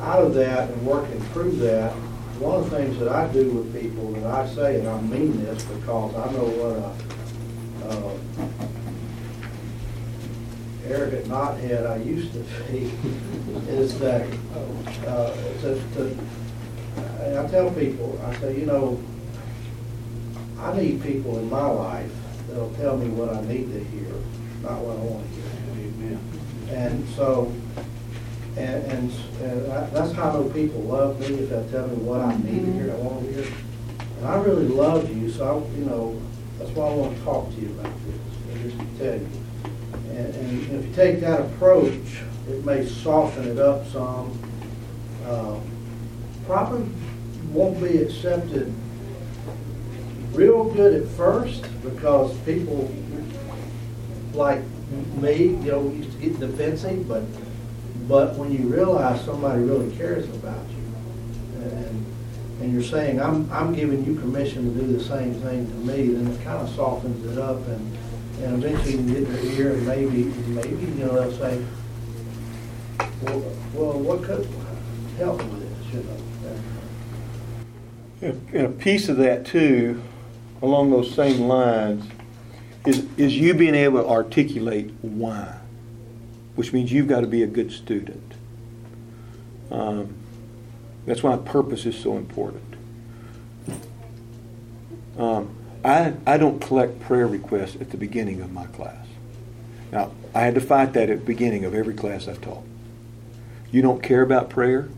[0.00, 1.92] out of that and working through that,
[2.38, 5.44] one of the things that I do with people that I say, and I mean
[5.44, 6.92] this because I know what a,
[7.88, 8.16] uh,
[10.84, 12.92] arrogant knothead I used to be,
[13.68, 14.26] is that,
[15.06, 16.16] uh, to, to,
[17.38, 19.00] I tell people, I say, you know,
[20.62, 22.10] I need people in my life
[22.48, 24.12] that'll tell me what I need to hear,
[24.62, 25.88] not what I want to hear.
[25.88, 26.20] Amen.
[26.70, 27.52] And so,
[28.56, 31.96] and, and, and I- that's how I know people love me, if they tell me
[31.96, 33.52] what I need to hear, I want to hear.
[34.18, 36.20] And I really love you, so I, you know,
[36.58, 39.28] that's why I want to talk to you about this, and just to tell you.
[40.10, 44.38] And, and if you take that approach, it may soften it up some.
[45.26, 45.58] Uh,
[46.46, 46.88] Probably
[47.52, 48.74] won't be accepted
[50.32, 52.90] real good at first, because people
[54.34, 54.62] like
[55.20, 57.22] me, you know, used to get defensive, but,
[58.08, 60.82] but when you realize somebody really cares about you,
[61.64, 62.06] and,
[62.60, 66.08] and you're saying, I'm, I'm giving you permission to do the same thing to me,
[66.08, 67.98] then it kind of softens it up, and,
[68.42, 71.62] and eventually you get their ear, and maybe, maybe, you know, they'll say,
[73.22, 73.42] well,
[73.74, 74.48] well, what could,
[75.18, 76.16] help with this, you know?
[78.52, 80.00] And a piece of that too,
[80.62, 82.04] along those same lines,
[82.86, 85.58] is, is you being able to articulate why,
[86.54, 88.34] which means you've got to be a good student.
[89.70, 90.14] Um,
[91.06, 92.62] that's why purpose is so important.
[95.18, 99.06] Um, I, I don't collect prayer requests at the beginning of my class.
[99.90, 102.64] Now, I had to fight that at the beginning of every class I've taught.
[103.70, 104.88] You don't care about prayer?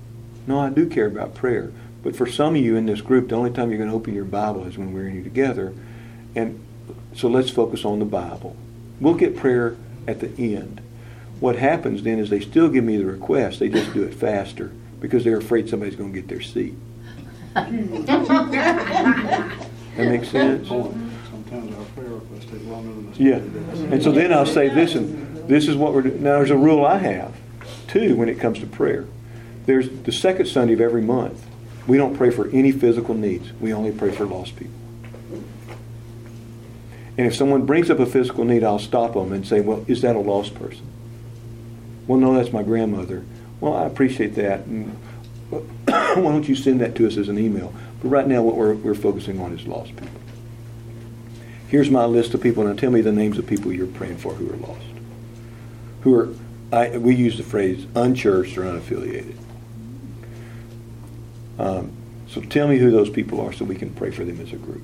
[0.46, 1.72] No, I do care about prayer.
[2.04, 4.14] But for some of you in this group, the only time you're going to open
[4.14, 5.72] your Bible is when we're in you together.
[6.36, 6.62] And
[7.14, 8.54] so let's focus on the Bible.
[9.00, 9.76] We'll get prayer
[10.06, 10.82] at the end.
[11.40, 14.70] What happens then is they still give me the request, they just do it faster
[15.00, 16.74] because they're afraid somebody's going to get their seat.
[19.96, 20.66] That makes sense?
[20.66, 23.36] Sometimes our prayer requests take longer than the Yeah.
[23.38, 23.80] Spirit does.
[23.80, 26.20] And so then I'll say, listen, this is what we're doing.
[26.20, 27.32] Now, there's a rule I have,
[27.86, 29.04] too, when it comes to prayer.
[29.66, 31.46] There's the second Sunday of every month.
[31.86, 33.52] We don't pray for any physical needs.
[33.60, 34.74] We only pray for lost people.
[37.16, 40.02] And if someone brings up a physical need, I'll stop them and say, well, is
[40.02, 40.86] that a lost person?
[42.06, 43.24] Well, no, that's my grandmother.
[43.60, 44.66] Well, I appreciate that.
[45.86, 47.72] Why don't you send that to us as an email?
[48.02, 50.08] But right now, what we're, we're focusing on is lost people.
[51.68, 54.34] Here's my list of people, Now tell me the names of people you're praying for
[54.34, 54.84] who are lost.
[56.02, 56.28] Who are,
[56.72, 59.36] I, we use the phrase unchurched or unaffiliated.
[61.58, 61.92] Um,
[62.28, 64.56] so tell me who those people are so we can pray for them as a
[64.56, 64.82] group.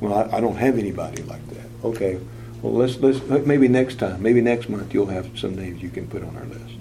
[0.00, 1.66] Well, I, I don't have anybody like that.
[1.84, 2.18] Okay.
[2.60, 6.06] Well, let's let's maybe next time, maybe next month, you'll have some names you can
[6.06, 6.74] put on our list.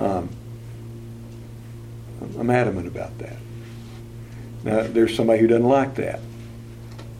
[0.00, 0.28] Um,
[2.38, 3.36] I'm adamant about that.
[4.64, 6.20] Now, there's somebody who doesn't like that.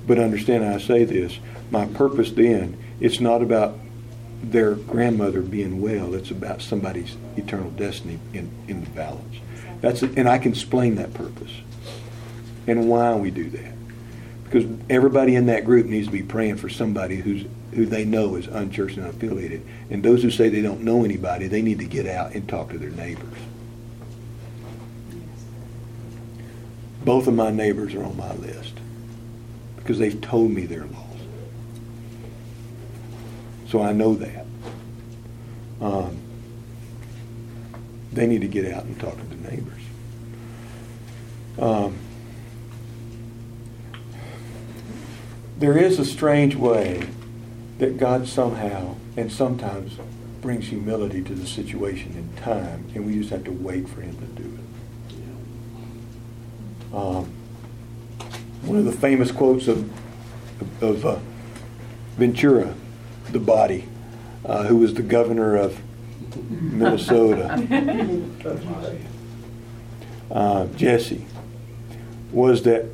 [0.07, 1.39] But understand, I say this,
[1.71, 3.79] my purpose then, it's not about
[4.43, 9.37] their grandmother being well, it's about somebody's eternal destiny in, in the balance.
[9.81, 11.53] That's and I can explain that purpose
[12.67, 13.75] and why we do that.
[14.45, 18.35] Because everybody in that group needs to be praying for somebody who's who they know
[18.35, 19.63] is unchurched and unaffiliated.
[19.91, 22.71] And those who say they don't know anybody, they need to get out and talk
[22.71, 23.39] to their neighbors.
[27.05, 28.75] Both of my neighbors are on my list
[29.77, 31.07] because they've told me they're lost.
[33.69, 34.47] So I know that.
[35.81, 36.19] Um,
[38.13, 39.30] they need to get out and talk to.
[41.61, 41.97] Um,
[45.59, 47.07] there is a strange way
[47.79, 49.99] that God somehow and sometimes
[50.41, 54.17] brings humility to the situation in time, and we just have to wait for Him
[54.17, 54.61] to do it.
[56.97, 57.31] Um,
[58.63, 59.87] one of the famous quotes of,
[60.83, 61.19] of uh,
[62.17, 62.75] Ventura,
[63.33, 63.87] the body,
[64.47, 65.79] uh, who was the governor of
[66.51, 67.51] Minnesota,
[70.31, 71.27] uh, Jesse,
[72.33, 72.87] was that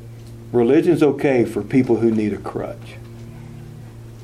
[0.51, 2.95] religion's okay for people who need a crutch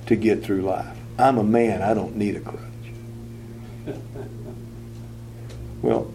[0.06, 0.98] to get through life.
[1.18, 2.60] I'm a man, I don't need a crutch.
[5.82, 6.10] Well,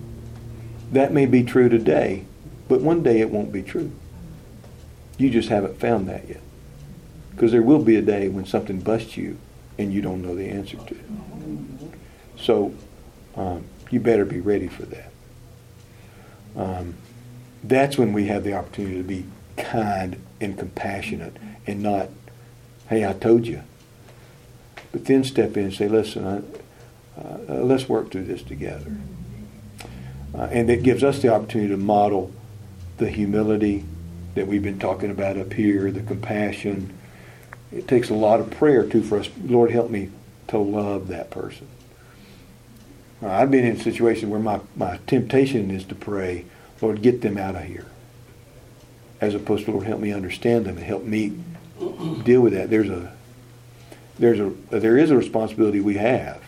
[0.92, 2.24] that may be true today,
[2.68, 3.92] but one day it won't be true.
[5.18, 6.40] You just haven't found that yet.
[7.30, 9.36] Because there will be a day when something busts you
[9.76, 11.04] and you don't know the answer to it.
[12.38, 12.72] So
[13.36, 15.12] um, you better be ready for that.
[16.56, 16.94] Um,
[17.62, 19.24] that's when we have the opportunity to be
[19.56, 21.36] kind and compassionate
[21.66, 22.08] and not,
[22.88, 23.62] hey, I told you.
[24.92, 26.36] But then step in and say, listen, I,
[27.20, 28.96] uh, uh, let's work through this together.
[30.34, 32.32] Uh, and it gives us the opportunity to model
[32.98, 33.84] the humility
[34.34, 36.96] that we've been talking about up here, the compassion.
[37.72, 39.28] It takes a lot of prayer, too, for us.
[39.44, 40.10] Lord, help me
[40.48, 41.66] to love that person.
[43.20, 46.44] I've been in a situation where my, my temptation is to pray,
[46.80, 47.86] Lord, get them out of here.
[49.20, 51.38] As opposed to, Lord, help me understand them and help me
[52.24, 52.70] deal with that.
[52.70, 53.12] There's a
[54.18, 56.42] there's a there is a responsibility we have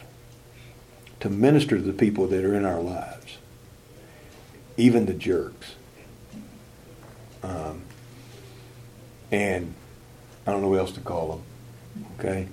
[1.20, 3.38] to minister to the people that are in our lives,
[4.76, 5.74] even the jerks.
[7.42, 7.82] Um,
[9.32, 9.74] and
[10.46, 12.06] I don't know what else to call them.
[12.18, 12.48] Okay,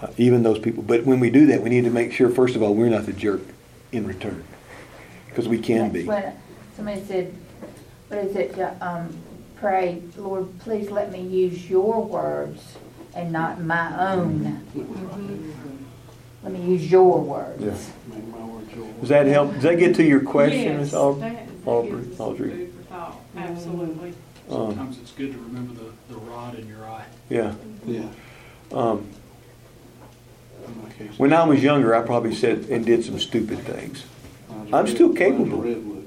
[0.00, 0.82] uh, even those people.
[0.82, 3.06] But when we do that, we need to make sure, first of all, we're not
[3.06, 3.40] the jerk
[3.92, 4.44] in return,
[5.26, 6.08] because we can be.
[6.80, 7.34] When somebody said,
[8.08, 9.14] what is it, uh, um,
[9.56, 12.74] pray, Lord, please let me use your words
[13.14, 14.64] and not my own.
[16.42, 17.62] Let me use your words.
[17.62, 18.14] Yeah.
[18.16, 18.94] Make my words yours.
[19.00, 19.52] Does that help?
[19.52, 20.92] Does that get to your question, Ms.
[20.92, 21.90] Yes, Aub- that- that Aubry?
[22.00, 22.50] gives us Audrey?
[22.50, 23.16] food for thought.
[23.36, 24.08] Absolutely.
[24.08, 24.14] Um,
[24.48, 27.04] Sometimes it's good to remember the, the rod in your eye.
[27.28, 27.54] yeah.
[27.84, 28.06] Yeah.
[28.72, 29.06] Um,
[30.66, 31.18] in my case.
[31.18, 34.04] when I was younger, I probably said and did some stupid things.
[34.48, 35.58] Mine's I'm red- still mine's capable.
[35.58, 35.99] redwood.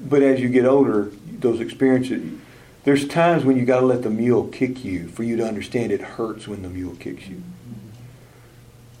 [0.00, 2.38] But as you get older, those experiences,
[2.84, 5.92] there's times when you got to let the mule kick you for you to understand
[5.92, 7.42] it hurts when the mule kicks you.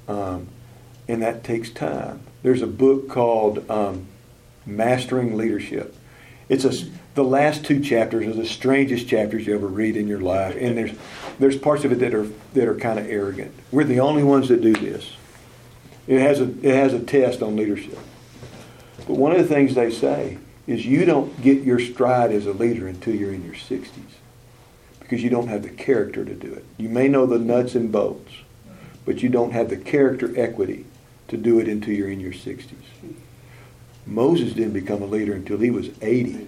[0.08, 0.48] Um,
[1.08, 2.20] and that takes time.
[2.42, 4.06] There's a book called um,
[4.66, 5.96] Mastering Leadership.
[6.48, 6.72] It's a,
[7.14, 10.76] the last two chapters are the strangest chapters you ever read in your life, and
[10.76, 10.92] there's
[11.38, 13.54] there's parts of it that are that are kind of arrogant.
[13.70, 15.12] We're the only ones that do this.
[16.06, 17.98] It has a it has a test on leadership.
[19.06, 22.52] But one of the things they say is you don't get your stride as a
[22.52, 23.88] leader until you're in your 60s
[25.00, 26.64] because you don't have the character to do it.
[26.78, 28.32] You may know the nuts and bolts,
[29.04, 30.86] but you don't have the character equity
[31.28, 32.72] to do it until you're in your 60s.
[34.06, 36.46] Moses didn't become a leader until he was 80,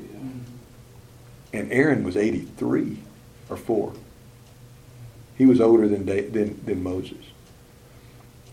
[1.53, 2.99] and Aaron was 83
[3.51, 3.93] or 4.
[5.37, 7.25] He was older than, than, than Moses.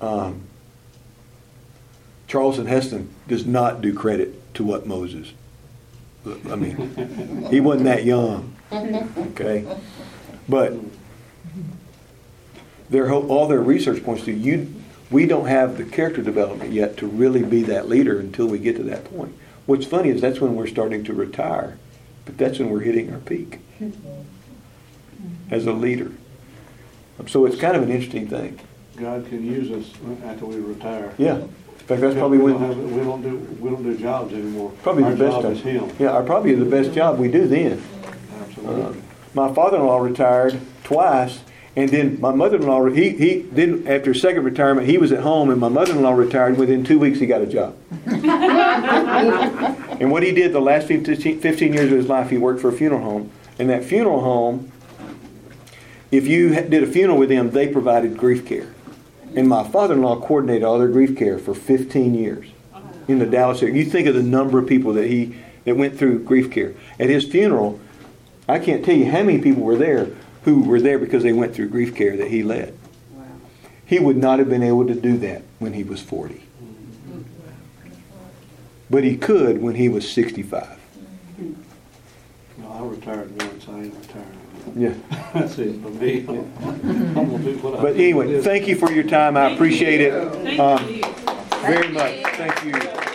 [0.02, 0.44] Um,
[2.32, 5.34] Charleston Heston does not do credit to what Moses.
[6.26, 9.68] I mean, he wasn't that young, okay?
[10.48, 10.76] But
[12.90, 14.74] their whole, all their research points to you.
[15.10, 18.78] We don't have the character development yet to really be that leader until we get
[18.78, 19.36] to that point.
[19.66, 21.78] What's funny is that's when we're starting to retire,
[22.24, 23.60] but that's when we're hitting our peak
[25.50, 26.14] as a leader.
[27.28, 28.58] So it's kind of an interesting thing.
[28.96, 29.94] God can use us
[30.24, 31.14] after we retire.
[31.18, 31.42] Yeah.
[31.92, 34.34] In fact, that's probably we when don't, have, we don't do we don't do jobs
[34.34, 34.72] anymore.
[34.82, 35.52] Probably Our the best job time.
[35.52, 35.90] is Him.
[36.00, 37.84] Yeah, our probably the best job we do then.
[38.42, 38.84] Absolutely.
[38.84, 38.94] Uh,
[39.34, 41.42] my father-in-law retired twice,
[41.76, 45.50] and then my mother-in-law he he then after his second retirement he was at home,
[45.50, 46.58] and my mother-in-law retired.
[46.58, 47.76] Within two weeks, he got a job.
[48.06, 48.24] and
[50.12, 52.74] what he did the last 15, 15 years of his life, he worked for a
[52.74, 54.72] funeral home And that funeral home,
[56.10, 58.74] if you did a funeral with them, they provided grief care.
[59.36, 62.48] And my father-in-law coordinated all their grief care for 15 years
[63.08, 63.76] in the Dallas area.
[63.76, 65.36] You think of the number of people that he
[65.66, 66.74] that went through grief care.
[67.00, 67.80] At his funeral,
[68.50, 70.10] I can't tell you how many people were there
[70.44, 72.78] who were there because they went through grief care that he led.
[73.86, 76.44] He would not have been able to do that when he was 40.
[78.90, 80.80] But he could when he was 65.
[82.58, 84.41] No, I retired once, I ain't retiring.
[84.76, 84.94] Yeah.
[85.34, 86.26] That's it for me.
[86.28, 87.82] I'm gonna do what I.
[87.82, 89.38] But anyway, thank you for your time.
[89.38, 91.04] I appreciate it Thank uh, you.
[91.62, 92.24] very much.
[92.36, 93.11] Thank you.